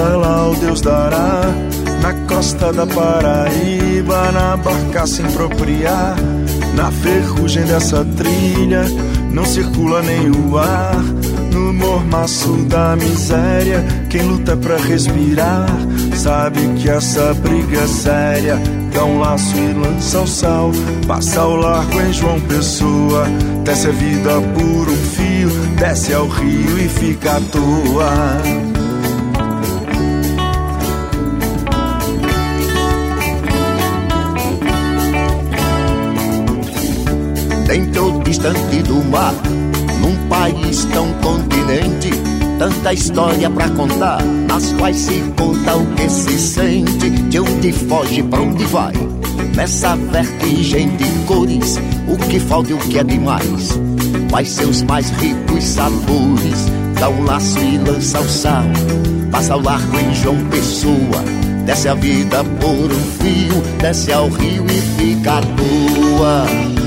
lá 0.00 0.48
o 0.48 0.54
Deus 0.54 0.80
dará 0.80 1.42
na 2.00 2.12
costa 2.26 2.72
da 2.72 2.86
Paraíba, 2.86 4.32
na 4.32 4.56
barca 4.56 5.06
sem 5.06 5.26
propriar, 5.26 6.16
na 6.74 6.90
ferrugem 6.90 7.64
dessa 7.64 8.04
trilha, 8.16 8.84
não 9.30 9.44
circula 9.44 10.02
nem 10.02 10.30
o 10.30 10.58
ar. 10.58 11.02
No 11.52 11.72
mormaço 11.72 12.52
da 12.68 12.94
miséria, 12.94 13.84
quem 14.08 14.22
luta 14.22 14.56
pra 14.56 14.76
respirar, 14.76 15.66
sabe 16.14 16.60
que 16.76 16.88
essa 16.88 17.34
briga 17.34 17.80
é 17.80 17.86
séria. 17.86 18.58
Dá 18.94 19.04
um 19.04 19.18
laço 19.18 19.56
e 19.56 19.72
lança 19.72 20.20
o 20.20 20.26
sal, 20.26 20.70
passa 21.06 21.40
ao 21.40 21.56
largo 21.56 22.00
em 22.00 22.12
João 22.12 22.40
Pessoa, 22.42 23.26
desce 23.64 23.88
a 23.88 23.92
vida 23.92 24.40
por 24.54 24.88
um 24.88 24.96
fio, 24.96 25.50
desce 25.76 26.14
ao 26.14 26.28
rio 26.28 26.78
e 26.78 26.88
fica 26.88 27.36
à 27.36 27.40
toa. 27.40 28.77
Distante 38.28 38.82
do 38.82 39.02
mar, 39.04 39.32
num 40.02 40.28
país 40.28 40.84
tão 40.92 41.10
continente, 41.14 42.10
tanta 42.58 42.92
história 42.92 43.48
pra 43.48 43.70
contar, 43.70 44.22
nas 44.22 44.70
quais 44.74 44.98
se 44.98 45.24
conta 45.34 45.76
o 45.76 45.86
que 45.94 46.10
se 46.10 46.38
sente, 46.38 47.08
de 47.08 47.40
onde 47.40 47.72
foge, 47.72 48.22
pra 48.22 48.42
onde 48.42 48.66
vai. 48.66 48.92
Nessa 49.56 49.96
vertigem 49.96 50.94
de 50.98 51.06
cores, 51.24 51.80
o 52.06 52.18
que 52.28 52.38
falta 52.38 52.70
e 52.70 52.74
o 52.74 52.78
que 52.78 52.98
é 52.98 53.04
demais. 53.04 53.80
Faz 54.30 54.50
seus 54.50 54.82
mais 54.82 55.08
ricos 55.08 55.64
sabores, 55.64 56.66
dá 57.00 57.08
um 57.08 57.24
laço 57.24 57.58
e 57.60 57.78
lança 57.78 58.20
o 58.20 58.28
sal. 58.28 58.64
Passa 59.30 59.54
ao 59.54 59.62
largo 59.62 59.98
em 59.98 60.14
João 60.14 60.36
Pessoa, 60.50 61.24
desce 61.64 61.88
a 61.88 61.94
vida 61.94 62.44
por 62.60 62.92
um 62.92 63.10
fio, 63.22 63.62
desce 63.80 64.12
ao 64.12 64.28
rio 64.28 64.66
e 64.66 65.02
fica 65.02 65.38
à 65.38 65.40
toa. 65.40 66.77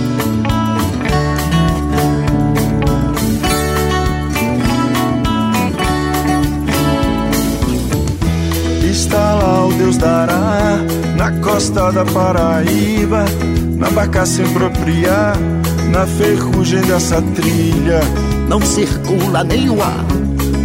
Deus 9.81 9.97
dará, 9.97 10.77
na 11.17 11.31
costa 11.39 11.91
da 11.91 12.05
Paraíba, 12.05 13.25
na 13.77 13.89
barca 13.89 14.27
sem 14.27 14.47
propriar, 14.53 15.35
na 15.89 16.05
ferrugem 16.05 16.81
dessa 16.81 17.19
trilha. 17.19 17.99
Não 18.47 18.61
circula 18.61 19.43
nem 19.43 19.71
o 19.71 19.81
ar, 19.81 20.05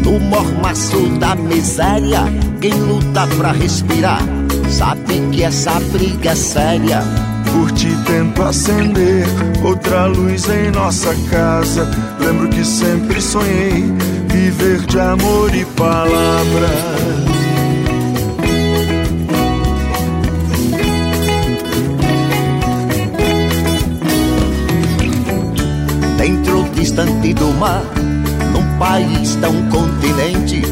no 0.04 0.20
mormaço 0.20 1.00
da 1.18 1.34
miséria. 1.34 2.24
Quem 2.60 2.74
luta 2.74 3.26
pra 3.38 3.52
respirar, 3.52 4.20
sabe 4.68 5.22
que 5.32 5.44
essa 5.44 5.80
briga 5.92 6.32
é 6.32 6.34
séria. 6.34 7.02
Por 7.54 7.72
ti 7.72 7.88
tento 8.04 8.42
acender 8.42 9.26
outra 9.64 10.04
luz 10.04 10.46
em 10.50 10.70
nossa 10.72 11.14
casa. 11.30 11.90
Lembro 12.20 12.50
que 12.50 12.62
sempre 12.62 13.22
sonhei 13.22 13.82
viver 14.28 14.80
de 14.84 15.00
amor 15.00 15.54
e 15.54 15.64
palavra. 15.64 17.25
Distante 26.76 27.32
do 27.32 27.52
mar, 27.54 27.82
num 28.52 28.78
país 28.78 29.34
tão 29.36 29.52
continente. 29.70 30.62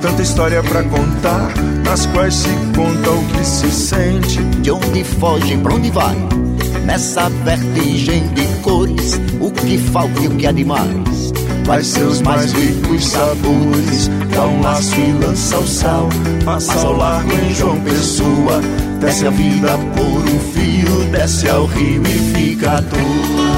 Tanta 0.00 0.22
história 0.22 0.62
pra 0.62 0.82
contar, 0.84 1.52
nas 1.84 2.06
quais 2.06 2.34
se 2.34 2.48
conta 2.74 3.10
o 3.10 3.24
que 3.26 3.44
se 3.44 3.70
sente. 3.70 4.42
De 4.62 4.70
onde 4.70 5.04
foge, 5.04 5.56
pra 5.58 5.74
onde 5.74 5.90
vai? 5.90 6.16
Nessa 6.84 7.28
vertigem 7.44 8.26
de 8.28 8.46
cores, 8.62 9.20
o 9.38 9.50
que 9.50 9.76
falta 9.76 10.20
e 10.22 10.28
o 10.28 10.30
que 10.30 10.46
é 10.46 10.52
demais. 10.52 11.32
Faz 11.66 11.86
seus 11.88 12.22
mais 12.22 12.52
ricos 12.52 13.06
sabores, 13.06 14.10
dá 14.34 14.46
um 14.46 14.62
laço 14.62 14.98
e 14.98 15.12
lança 15.24 15.58
o 15.58 15.68
sal. 15.68 16.08
Passa 16.44 16.86
ao 16.86 16.96
largo 16.96 17.32
em 17.32 17.54
João 17.54 17.78
Pessoa, 17.80 18.60
desce 18.98 19.26
a 19.26 19.30
vida 19.30 19.78
por 19.94 20.22
um 20.22 20.40
fio, 20.52 21.04
desce 21.12 21.48
ao 21.48 21.66
rio 21.66 22.02
e 22.06 22.34
fica 22.34 22.78
à 22.78 22.82
toa. 22.82 23.49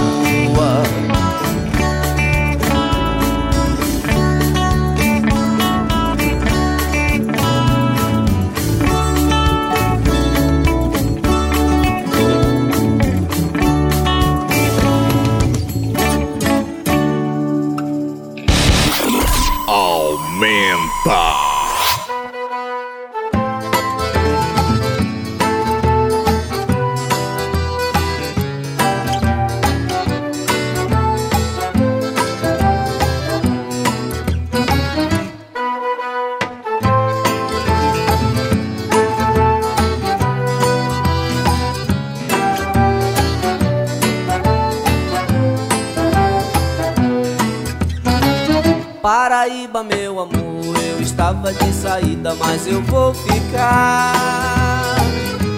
Saída, 52.33 52.37
mas 52.39 52.67
eu 52.67 52.83
vou 52.83 53.15
ficar. 53.15 54.97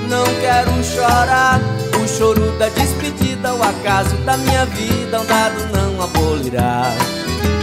Não 0.08 0.24
quero 0.40 0.84
chorar, 0.84 1.60
o 2.02 2.08
choro 2.08 2.52
da 2.58 2.68
despedida, 2.68 3.54
o 3.54 3.62
acaso 3.62 4.14
da 4.24 4.36
minha 4.36 4.66
vida, 4.66 5.20
um 5.20 5.26
dado 5.26 5.56
não 5.72 6.02
abolirá. 6.02 6.92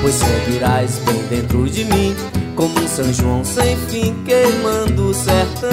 Pois 0.02 0.16
seguirás 0.16 1.00
bem 1.00 1.24
dentro 1.30 1.70
de 1.70 1.86
mim, 1.86 2.16
como 2.56 2.80
um 2.80 2.88
São 2.88 3.12
João 3.14 3.44
sem 3.44 3.78
fim, 3.88 4.16
queimando 4.26 5.10
o 5.10 5.14
sertão. 5.14 5.70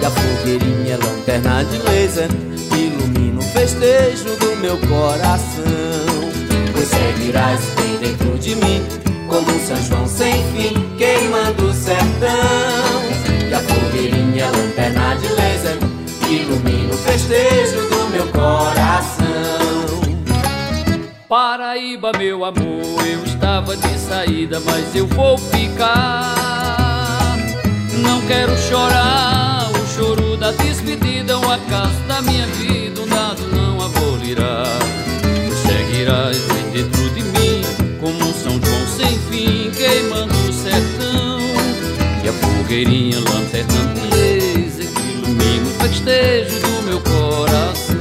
E 0.00 0.06
a 0.06 0.10
fogueirinha 0.10 0.98
lanterna 0.98 1.64
de 1.64 1.78
laser, 1.78 2.28
ilumina 2.72 3.40
o 3.40 3.42
festejo 3.42 4.36
do 4.38 4.56
meu 4.56 4.78
coração. 4.78 5.64
Pois 6.72 6.88
seguirás 6.88 7.60
bem 7.76 7.98
dentro 7.98 8.38
de 8.38 8.56
mim, 8.56 8.99
como 9.30 9.48
um 9.48 9.60
São 9.60 9.80
João 9.84 10.06
sem 10.08 10.32
fim, 10.52 10.74
queimando 10.98 11.66
o 11.66 11.72
sertão. 11.72 13.00
E 13.48 13.54
a 13.54 13.60
fogueirinha 13.60 14.50
lanterna 14.50 15.14
de 15.14 15.28
laser, 15.28 15.78
ilumina 16.28 16.92
o 16.92 16.98
festejo 16.98 17.88
do 17.88 18.10
meu 18.10 18.26
coração. 18.26 19.30
Paraíba, 21.28 22.10
meu 22.18 22.44
amor, 22.44 23.06
eu 23.06 23.24
estava 23.24 23.76
de 23.76 23.98
saída, 23.98 24.58
mas 24.60 24.94
eu 24.96 25.06
vou 25.06 25.38
ficar. 25.38 26.34
Não 28.02 28.20
quero 28.22 28.56
chorar, 28.58 29.70
o 29.70 29.86
choro 29.94 30.36
da 30.36 30.50
despedida, 30.50 31.38
o 31.38 31.50
acaso 31.50 32.00
da 32.08 32.20
minha 32.20 32.46
vida, 32.48 33.00
um 33.00 33.06
dado 33.06 33.42
não 33.54 33.80
abolirá. 33.80 34.64
Tu 35.22 35.54
seguirás 35.68 36.36
dentro 36.72 37.10
de 37.10 37.22
mim, 37.22 37.62
como 38.00 38.16
um 38.16 38.34
São 38.34 38.52
João 38.52 38.86
sem 38.96 39.19
fogueirinha, 42.80 43.18
lanterna 43.18 43.94
beleza, 43.94 44.82
que 44.84 45.02
ilumina 45.12 45.66
o 45.66 45.82
festejo 45.82 46.60
do 46.60 46.82
meu 46.84 47.00
coração. 47.00 47.96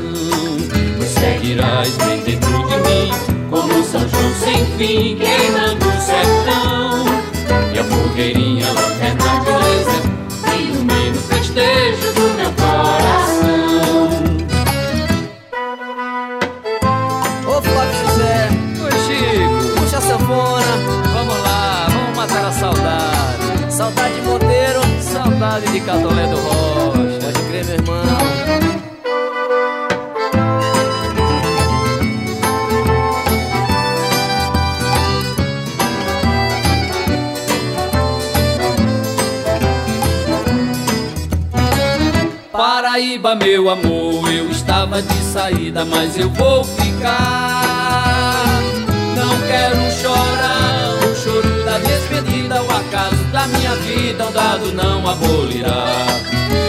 Pois 0.97 1.09
seguirás 1.09 1.95
bem 1.97 2.21
dentro 2.21 2.49
de 2.49 2.77
mim, 2.77 3.11
como 3.49 3.73
um 3.73 3.83
São 3.83 4.07
João 4.07 4.33
sem 4.35 4.65
fim, 4.77 5.17
queimando 5.17 5.85
o 5.85 6.01
sertão. 6.01 7.05
E 7.73 7.79
a 7.79 7.83
fogueirinha, 7.83 8.71
lanterna 8.71 9.43
beleza, 9.43 10.01
que 10.45 10.63
ilumina 10.63 11.17
o 11.17 11.21
festejo 11.23 12.13
do 12.13 12.21
meu 12.37 12.51
coração. 12.51 12.58
De 25.59 25.81
Catolé 25.81 26.25
do 26.27 26.37
Rocha. 26.37 27.19
pode 27.21 27.41
crer, 27.49 27.65
meu 27.65 27.75
irmão. 27.75 27.99
Paraíba, 42.51 43.35
meu 43.35 43.69
amor, 43.69 44.31
eu 44.33 44.49
estava 44.49 45.01
de 45.01 45.23
saída, 45.23 45.85
mas 45.85 46.17
eu 46.17 46.29
vou 46.29 46.63
ficar. 46.63 47.68
Da 53.39 53.47
minha 53.47 53.73
vida, 53.75 54.25
um 54.25 54.31
dado 54.33 54.73
não 54.73 55.07
abolirá. 55.07 55.95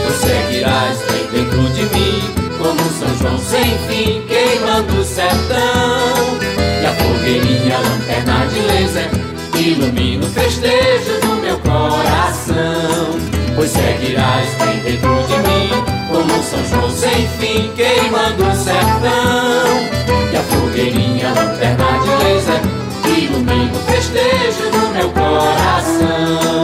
Tu 0.06 0.12
seguirás 0.12 0.98
bem 1.10 1.26
dentro 1.32 1.62
de 1.70 1.82
mim, 1.82 2.22
como 2.58 2.80
um 2.80 2.90
São 2.98 3.18
João 3.18 3.38
sem 3.38 3.76
fim, 3.88 4.22
queimando 4.28 5.00
o 5.00 5.04
sertão. 5.04 6.38
E 6.80 6.86
a 6.86 6.92
fogueirinha, 6.94 7.76
lanterna 7.78 8.46
de 8.46 8.60
laser, 8.60 9.10
ilumina 9.58 10.24
o 10.24 10.28
festejo 10.28 11.20
do 11.22 11.42
meu 11.42 11.58
coração. 11.58 13.18
Pois 13.56 13.70
seguirás 13.70 14.48
bem 14.54 14.78
dentro 14.84 15.24
de 15.26 15.38
mim, 15.48 15.70
como 16.08 16.38
um 16.38 16.42
São 16.42 16.64
João 16.66 16.90
sem 16.90 17.28
fim, 17.40 17.72
queimando 17.74 18.44
o 18.44 18.54
sertão. 18.54 20.30
E 20.32 20.36
a 20.36 20.42
fogueirinha, 20.42 21.30
lanterna 21.30 21.98
de 21.98 22.24
laser, 22.24 22.60
ilumina 23.18 23.72
o 23.72 23.92
festejo 23.92 24.70
do 24.70 24.94
meu 24.94 25.10
coração. 25.10 26.59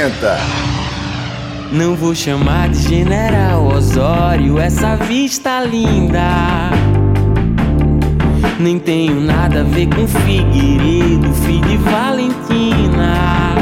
Aumenta. 0.00 0.38
Não 1.72 1.94
vou 1.94 2.14
chamar 2.14 2.70
de 2.70 2.82
General 2.88 3.64
Osório 3.64 4.58
essa 4.58 4.96
vista 4.96 5.60
linda. 5.60 6.70
Nem 8.58 8.78
tenho 8.78 9.20
nada 9.20 9.60
a 9.60 9.64
ver 9.64 9.86
com 9.88 10.06
Figueiredo, 10.06 11.32
filho 11.34 11.68
de 11.68 11.76
Valentina. 11.78 13.54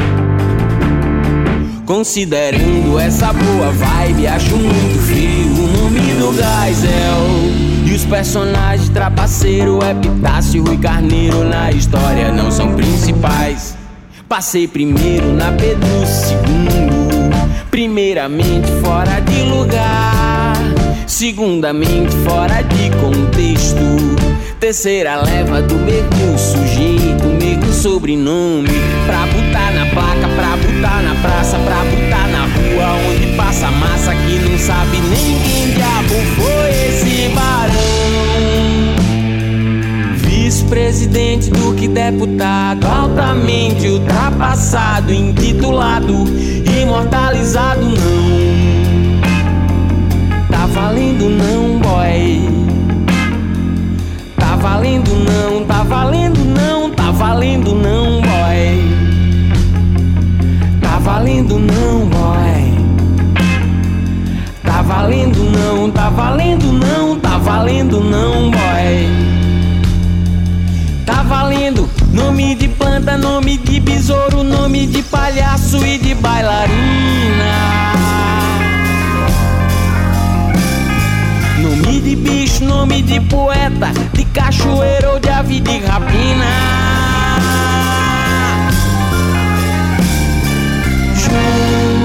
Considerando 1.85 2.99
essa 2.99 3.33
boa 3.33 3.71
vibe, 3.71 4.27
acho 4.27 4.55
muito 4.55 4.99
feio 5.07 5.51
o 5.53 5.67
nome 5.83 5.99
do 5.99 6.33
Geisel. 6.33 7.85
E 7.85 7.93
os 7.93 8.05
personagens 8.05 8.89
trapaceiro, 8.89 9.79
Epitácio 9.83 10.63
e 10.73 10.77
Carneiro 10.77 11.43
na 11.43 11.71
história 11.71 12.31
não 12.31 12.51
são 12.51 12.75
principais. 12.75 13.78
Passei 14.29 14.67
primeiro 14.67 15.33
na 15.33 15.51
Pedro 15.53 15.89
II, 15.89 17.65
primeiramente 17.71 18.67
fora 18.79 19.19
de 19.21 19.41
lugar, 19.41 20.55
segundamente 21.07 22.15
fora 22.17 22.61
de 22.61 22.91
contexto. 22.91 23.79
Terceira 24.59 25.15
leva 25.15 25.63
do 25.63 25.73
mesmo 25.77 26.37
sujeito, 26.37 27.25
mesmo 27.25 27.73
sobrenome. 27.73 28.69
Pra 29.07 29.25
botar 29.25 29.71
na 29.71 29.87
placa, 29.87 30.27
pra 30.35 30.57
botar 30.57 31.01
na 31.01 31.15
praça, 31.23 31.57
pra 31.57 31.77
botar 31.77 32.27
na 32.27 32.43
rua 32.43 33.09
onde 33.09 33.35
passa 33.35 33.71
massa 33.71 34.13
que 34.13 34.37
não 34.47 34.59
sabe 34.59 34.97
nem 35.09 35.39
quem 35.39 35.71
diabo 35.73 36.13
foi 36.37 36.69
esse 36.69 37.29
barão. 37.29 38.08
Vice-presidente 40.69 41.49
do 41.49 41.73
que 41.73 41.87
deputado, 41.87 42.85
altamente 42.85 43.87
ultrapassado, 43.87 45.11
intitulado, 45.11 46.13
imortalizado 46.79 47.85
não. 47.85 49.19
Tá 50.47 50.67
valendo 50.67 51.27
não, 51.27 51.79
boy 51.79 52.59
valendo 54.61 55.11
não, 55.15 55.65
tá 55.65 55.83
valendo 55.83 56.43
não, 56.45 56.91
tá 56.91 57.11
valendo 57.11 57.73
não, 57.73 58.21
boy. 58.21 58.83
Tá 60.81 60.99
valendo 60.99 61.57
não, 61.57 62.05
boy. 62.05 62.73
Tá 64.63 64.81
valendo 64.81 65.43
não, 65.45 65.89
tá 65.89 66.09
valendo 66.09 66.73
não, 66.73 67.19
tá 67.19 67.37
valendo 67.37 68.01
não, 68.03 68.51
boy. 68.51 69.18
Valendo 71.29 71.87
nome 72.11 72.55
de 72.55 72.67
planta, 72.67 73.15
nome 73.15 73.55
de 73.59 73.79
besouro, 73.79 74.43
nome 74.43 74.87
de 74.87 75.03
palhaço 75.03 75.85
e 75.85 75.99
de 75.99 76.15
bailarina. 76.15 76.73
Nome 81.59 82.01
de 82.01 82.15
bicho, 82.15 82.65
nome 82.65 83.03
de 83.03 83.21
poeta, 83.21 83.91
de 84.11 84.25
cachoeira 84.25 85.11
ou 85.11 85.19
de 85.19 85.29
ave 85.29 85.59
de 85.59 85.77
rapina. 85.77 86.45
João, 91.15 91.99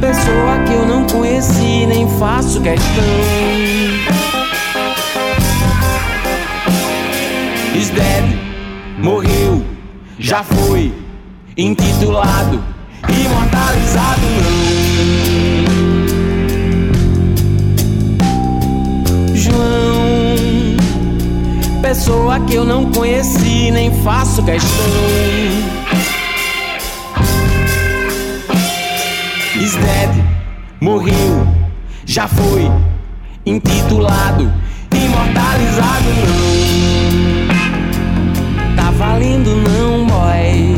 pessoa 0.00 0.58
que 0.66 0.72
eu 0.72 0.86
não 0.86 1.04
conheci, 1.04 1.86
nem 1.86 2.08
faço 2.18 2.60
questão. 2.60 3.89
Is 7.80 7.88
dead, 7.88 8.24
morreu, 8.98 9.64
já 10.18 10.44
foi, 10.44 10.92
intitulado, 11.56 12.62
imortalizado 13.08 14.20
não. 14.20 15.40
pessoa 21.80 22.38
que 22.40 22.54
eu 22.54 22.66
não 22.66 22.92
conheci, 22.92 23.70
nem 23.70 23.90
faço 24.02 24.42
questão. 24.42 24.84
Is 29.56 29.74
dead, 29.74 30.22
morreu, 30.82 31.48
já 32.04 32.28
foi, 32.28 32.70
intitulado, 33.46 34.52
imortalizado 34.92 36.04
não. 36.04 37.49
Tá 38.90 38.96
valendo 38.96 39.54
não, 39.54 40.04
boy. 40.04 40.76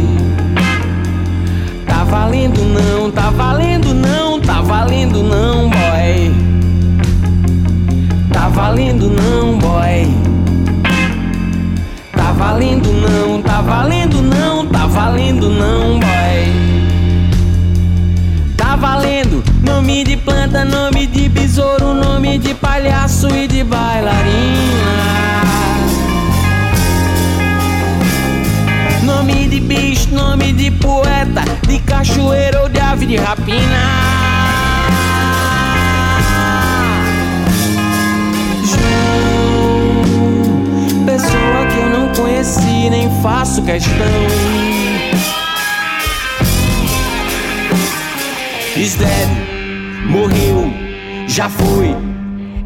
Tá 1.86 2.05
valendo 2.05 2.62
não, 2.62 3.10
tá 3.10 3.30
valendo 3.30 3.94
não, 3.94 4.39
tá 4.39 4.60
valendo 4.60 5.22
não, 5.22 5.70
boy. 5.70 6.34
Tá 8.30 8.48
valendo 8.51 9.09
não, 9.09 9.59
boy 9.59 10.32
valendo 12.34 12.93
não, 12.93 13.40
tá 13.40 13.60
valendo 13.62 14.20
não, 14.20 14.66
tá 14.66 14.86
valendo 14.86 15.48
não, 15.48 15.98
boy. 15.98 16.52
Tá 18.56 18.76
valendo 18.76 19.43
nome 19.64 20.05
de 20.05 20.18
planta, 20.18 20.64
nome 20.64 21.06
de 21.06 21.28
besouro, 21.30 21.94
nome 21.94 22.39
de 22.39 22.52
palhaço 22.52 23.28
e 23.28 23.47
de 23.47 23.64
bailarina. 23.64 25.52
Nome 29.32 29.48
de 29.48 29.60
bicho, 29.60 30.14
nome 30.14 30.52
de 30.52 30.70
poeta, 30.72 31.42
de 31.66 31.78
cachoeiro 31.78 32.64
ou 32.64 32.68
de 32.68 32.78
ave 32.78 33.06
de 33.06 33.16
rapina. 33.16 34.12
pessoa 41.06 41.66
que 41.70 41.78
eu 41.78 41.90
não 41.90 42.12
conheci, 42.14 42.90
nem 42.90 43.10
faço 43.22 43.62
questão. 43.62 43.96
Dead, 48.74 50.09
morreu, 50.10 50.70
já 51.26 51.48
foi, 51.48 51.96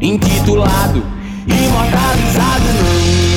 intitulado, 0.01 1.01
imortalizado 1.47 2.65
não. 2.73 3.36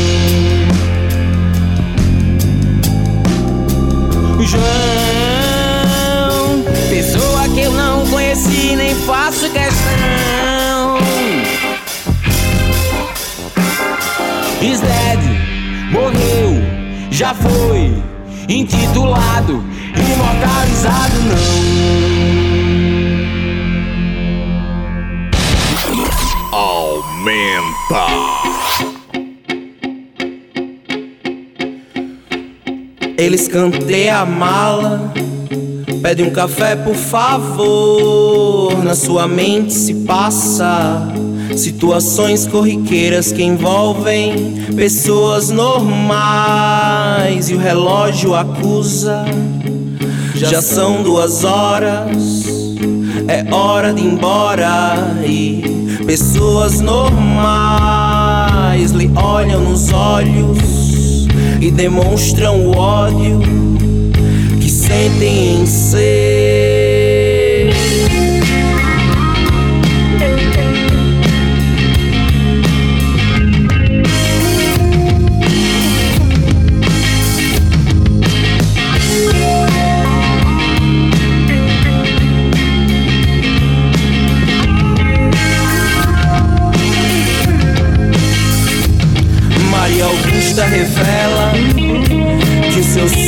João, 4.50 4.62
pessoa 6.88 7.48
que 7.54 7.60
eu 7.60 7.70
não 7.72 8.04
conheci, 8.08 8.74
nem 8.74 8.96
faço 8.96 9.48
questão. 9.50 10.98
is 14.60 14.80
dead, 14.80 15.20
morreu, 15.92 16.60
já 17.12 17.32
foi, 17.32 17.94
intitulado, 18.48 19.64
imortalizado 19.94 21.14
não. 21.28 21.70
Aumenta. 26.52 28.06
Eles 33.20 33.46
cantei 33.46 34.08
a 34.08 34.24
mala, 34.24 35.12
pede 36.00 36.22
um 36.22 36.30
café 36.30 36.74
por 36.74 36.94
favor. 36.94 38.82
Na 38.82 38.94
sua 38.94 39.28
mente 39.28 39.74
se 39.74 39.92
passa 40.06 41.12
Situações 41.56 42.46
corriqueiras 42.46 43.32
que 43.32 43.42
envolvem 43.42 44.62
pessoas 44.76 45.50
normais 45.50 47.50
e 47.50 47.54
o 47.54 47.58
relógio 47.58 48.34
acusa. 48.34 49.24
Já 50.34 50.62
são 50.62 51.02
duas 51.02 51.44
horas, 51.44 52.46
é 53.28 53.44
hora 53.52 53.92
de 53.92 54.00
ir 54.00 54.06
embora 54.06 54.96
e 55.26 55.62
pessoas 56.06 56.80
normais 56.80 57.32
lhe 58.92 59.10
olham 59.14 59.60
nos 59.60 59.92
olhos 59.92 60.79
e 61.60 61.70
demonstram 61.70 62.66
o 62.66 62.76
ódio 62.76 63.40
que 64.60 64.70
sentem 64.70 65.60
em 65.60 65.66
ser. 65.66 66.39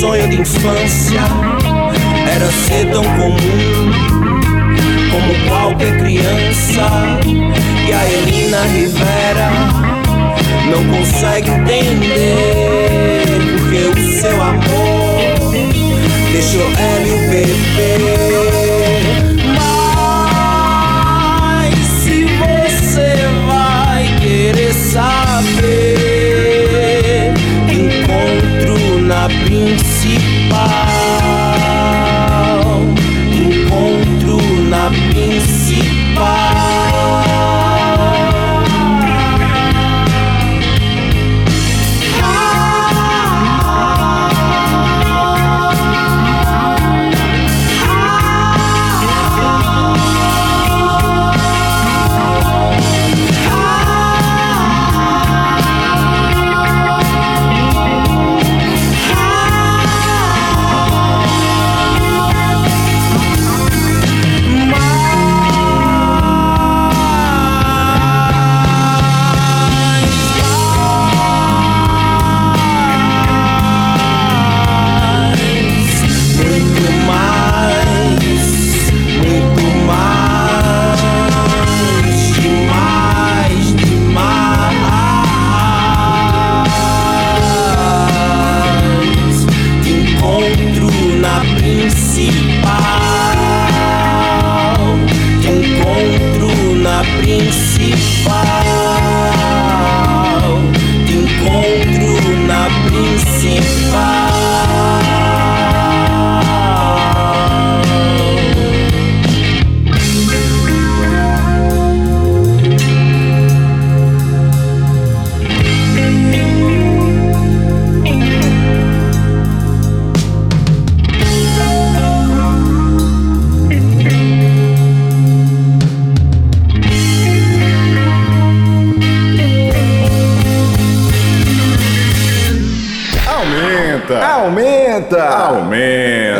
Sonho 0.00 0.28
de 0.28 0.40
infância 0.40 1.20
era 2.34 2.46
ser 2.50 2.90
tão 2.90 3.02
comum 3.02 4.12
como 5.10 5.48
qualquer 5.48 5.98
criança. 5.98 7.20
E 7.88 7.92
a 7.92 8.04
Elina 8.10 8.62
Rivera 8.64 9.50
não 10.70 10.82
consegue 10.96 11.50
entender 11.50 13.24
porque 13.59 14.00
o 14.00 14.20
seu 14.20 14.40
amor 14.40 15.52
deixou 16.32 16.62
ela 16.78 17.06
e 17.06 17.12
o 17.12 17.30
bebê. 17.30 18.31
Principal. 29.52 31.01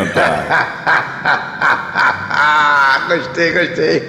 gostei, 3.09 3.53
gostei. 3.53 4.09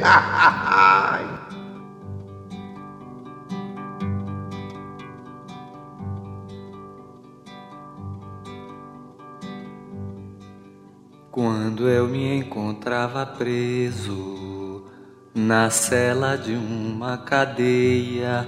Quando 11.32 11.90
eu 11.90 12.08
me 12.08 12.38
encontrava 12.38 13.26
preso 13.26 14.86
na 15.34 15.72
cela 15.72 16.38
de 16.38 16.54
uma 16.54 17.18
cadeia, 17.18 18.48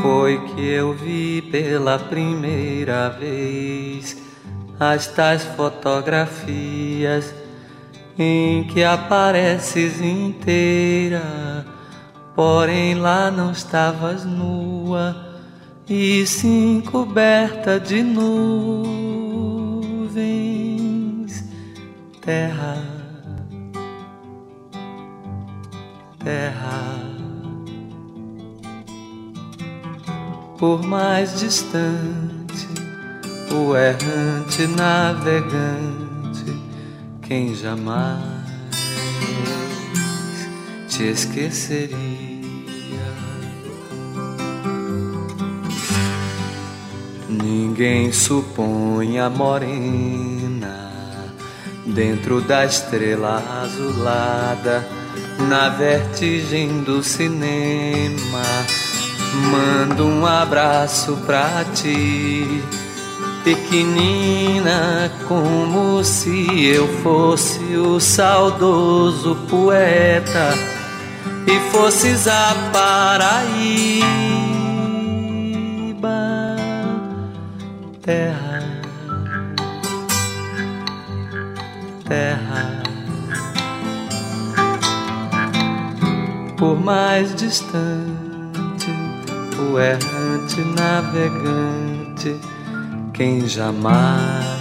foi 0.00 0.38
que 0.48 0.60
eu 0.60 0.92
vi 0.92 1.42
pela 1.42 1.98
primeira 1.98 3.08
vez 3.10 4.16
as 4.78 5.08
tais 5.08 5.42
fotografias 5.42 7.34
em 8.16 8.64
que 8.64 8.84
apareces 8.84 10.00
inteira, 10.00 11.66
porém 12.34 12.94
lá 12.94 13.30
não 13.30 13.52
estavas 13.52 14.24
nua, 14.24 15.16
e 15.88 16.26
sim 16.26 16.80
coberta 16.80 17.78
de 17.80 18.02
nuvens, 18.02 18.64
terra, 22.20 22.82
terra. 26.22 27.07
Por 30.58 30.82
mais 30.82 31.38
distante, 31.38 32.68
o 33.52 33.76
errante 33.76 34.66
navegante 34.66 35.98
quem 37.22 37.54
jamais 37.54 38.18
te 40.88 41.04
esqueceria. 41.04 41.96
Ninguém 47.28 48.10
supõe 48.10 49.20
a 49.20 49.30
morena 49.30 50.88
dentro 51.86 52.40
da 52.40 52.64
estrela 52.64 53.62
azulada, 53.62 54.84
na 55.48 55.68
vertigem 55.68 56.82
do 56.82 57.02
cinema. 57.02 58.42
Mando 59.50 60.06
um 60.06 60.26
abraço 60.26 61.16
pra 61.26 61.64
ti 61.74 62.62
pequenina, 63.44 65.10
como 65.26 66.04
se 66.04 66.66
eu 66.66 66.86
fosse 67.02 67.76
o 67.76 67.98
saudoso 67.98 69.36
poeta 69.48 70.54
e 71.46 71.58
fosses 71.70 72.28
a 72.28 72.54
Paraíba, 72.72 73.98
terra, 78.02 78.62
terra. 82.06 82.82
Por 86.58 86.78
mais 86.78 87.34
distante, 87.34 88.17
errante 89.78 90.60
navegante 90.76 92.36
quem 93.12 93.48
jamais 93.48 94.58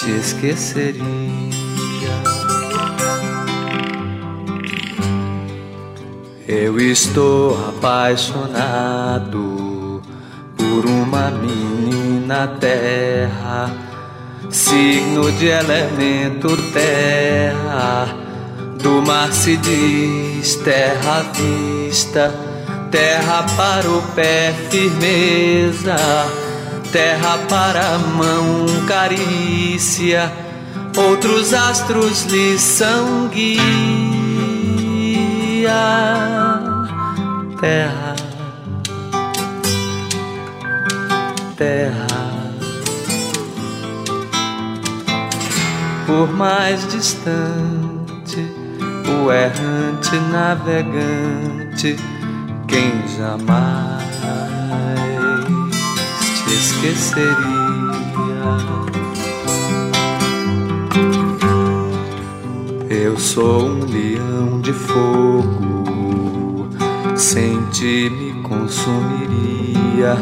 te 0.00 0.10
esqueceria. 0.12 1.02
Eu 6.48 6.80
estou 6.80 7.56
apaixonado 7.68 9.22
por 10.56 10.86
uma 10.86 11.30
menina 11.30 12.48
terra, 12.58 13.70
signo 14.50 15.30
de 15.32 15.48
elemento 15.48 16.56
terra, 16.72 18.08
do 18.82 19.02
mar 19.02 19.32
se 19.32 19.56
diz 19.58 20.56
terra 20.56 21.24
vista 21.34 22.51
Terra 22.92 23.46
para 23.56 23.88
o 23.88 24.02
pé, 24.14 24.54
firmeza. 24.68 25.96
Terra 26.92 27.38
para 27.48 27.94
a 27.94 27.98
mão, 27.98 28.66
carícia. 28.86 30.30
Outros 30.94 31.54
astros 31.54 32.24
lhe 32.24 32.58
são 32.58 33.28
guia. 33.28 33.62
Terra, 37.58 38.14
terra. 41.56 42.06
Por 46.06 46.30
mais 46.30 46.86
distante, 46.88 48.46
o 49.08 49.32
errante 49.32 50.14
navegante 50.30 51.96
quem 52.72 53.06
jamais 53.06 54.18
te 56.46 56.54
esqueceria. 56.54 57.32
Eu 62.88 63.18
sou 63.18 63.66
um 63.66 63.84
leão 63.84 64.60
de 64.62 64.72
fogo, 64.72 66.68
sem 67.14 67.60
ti 67.72 68.10
me 68.10 68.42
consumiria 68.42 70.16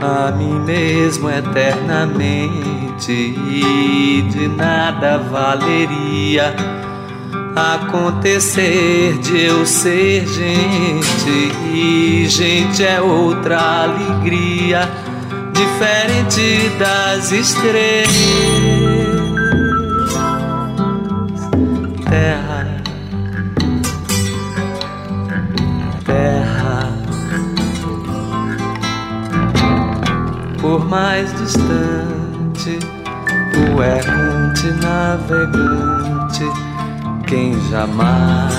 a 0.00 0.32
mim 0.32 0.58
mesmo 0.60 1.28
eternamente 1.28 3.12
e 3.12 4.26
de 4.30 4.48
nada 4.48 5.18
valeria 5.18 6.75
acontecer 7.56 9.16
de 9.20 9.46
eu 9.46 9.64
ser 9.64 10.26
gente 10.26 11.30
e 11.72 12.26
gente 12.28 12.84
é 12.84 13.00
outra 13.00 13.84
alegria 13.84 14.86
diferente 15.54 16.68
das 16.78 17.32
estrelas. 17.32 18.12
Terra. 22.10 22.82
Terra. 26.04 26.92
Por 30.60 30.84
mais 30.84 31.32
distante 31.38 32.78
o 33.74 33.82
errante 33.82 34.66
navegante 34.82 36.65
quem 37.26 37.60
jamais 37.68 38.54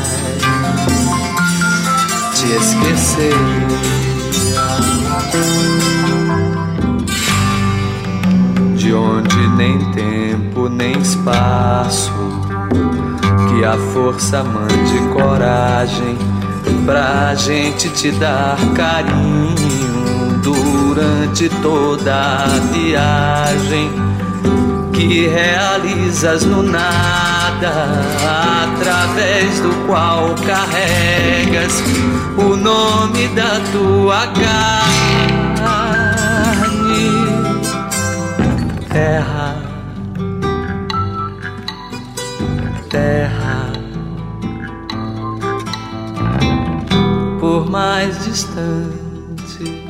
te 2.36 2.52
esqueceria 2.52 3.68
de 8.76 8.94
onde 8.94 9.48
nem 9.56 9.80
tempo 9.92 10.68
nem 10.68 11.00
espaço 11.00 12.12
que 13.48 13.64
a 13.64 13.78
força 13.94 14.44
mande 14.44 15.00
coragem 15.14 16.18
pra 16.86 17.34
gente 17.36 17.90
te 17.90 18.12
dar 18.12 18.58
carinho 18.76 19.56
durante 20.44 21.48
toda 21.62 22.44
a 22.44 22.48
viagem 22.74 23.90
que 24.98 25.28
realizas 25.28 26.44
no 26.44 26.64
nada, 26.64 27.37
através 27.66 29.60
do 29.62 29.72
qual 29.88 30.36
carregas 30.46 31.82
o 32.38 32.56
nome 32.56 33.28
da 33.30 33.60
tua 33.72 34.28
carne, 34.28 34.78
terra, 38.90 39.56
terra. 42.90 43.74
Por 47.40 47.70
mais 47.70 48.24
distante, 48.24 49.86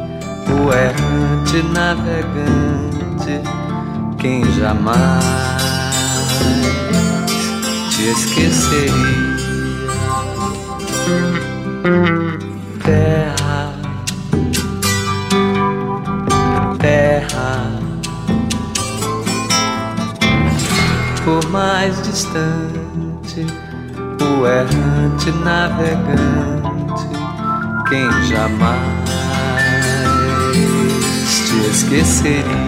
o 0.50 0.72
errante 0.72 1.62
navegante 1.74 3.42
quem 4.18 4.44
jamais 4.54 5.57
te 7.98 8.12
esqueceria. 8.12 8.94
Terra, 12.84 13.74
terra, 16.78 17.72
por 21.26 21.50
mais 21.50 22.00
distante, 22.04 23.48
o 24.22 24.46
errante 24.46 25.32
navegante, 25.44 27.08
quem 27.90 28.12
jamais 28.28 29.10
te 31.48 31.70
esqueceria. 31.72 32.67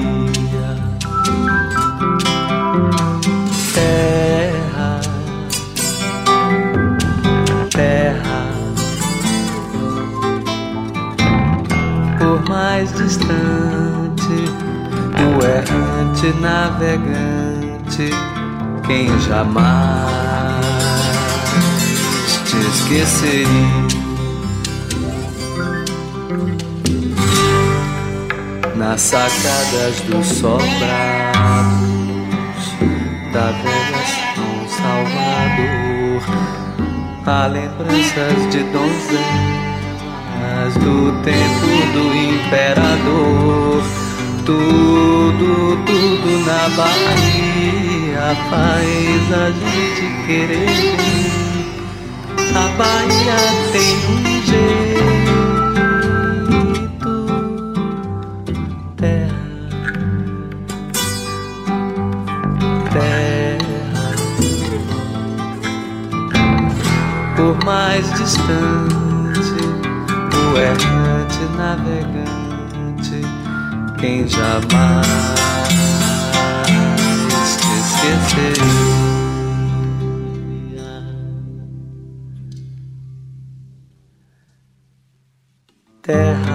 Mais 12.80 12.94
distante, 12.94 14.38
o 15.20 15.44
errante 15.44 16.28
navegante, 16.40 18.10
quem 18.88 19.20
jamais 19.20 20.10
te 22.46 22.58
esqueceria. 22.58 23.50
Nas 28.78 29.02
sacadas 29.02 30.00
do 30.08 30.24
sobrado 30.24 30.70
da 33.34 33.52
velha 33.52 34.06
São 34.36 34.70
Salvador. 34.78 36.24
Há 37.26 37.48
lembranças 37.48 38.50
de 38.50 38.64
donzelas 38.72 39.69
do 40.76 41.12
tempo 41.24 41.68
do 41.94 42.16
imperador. 42.16 43.84
Tudo, 44.46 45.78
tudo 45.86 46.46
na 46.46 46.70
Bahia 46.76 48.36
faz 48.50 49.34
a 49.34 49.52
gente 49.52 50.06
querer. 50.26 50.96
A 52.56 52.68
Bahia 52.78 53.40
tem 53.72 53.94
um 54.10 54.24
jeito. 54.46 55.10
Terra 58.98 59.40
terra, 62.92 64.16
por 67.36 67.56
mais 67.66 68.12
distante, 68.14 69.09
errante 70.58 71.44
navegante, 71.58 73.22
quem 74.00 74.28
jamais 74.28 75.08
te 77.58 77.70
esqueceria. 77.80 78.90
Terra 86.02 86.49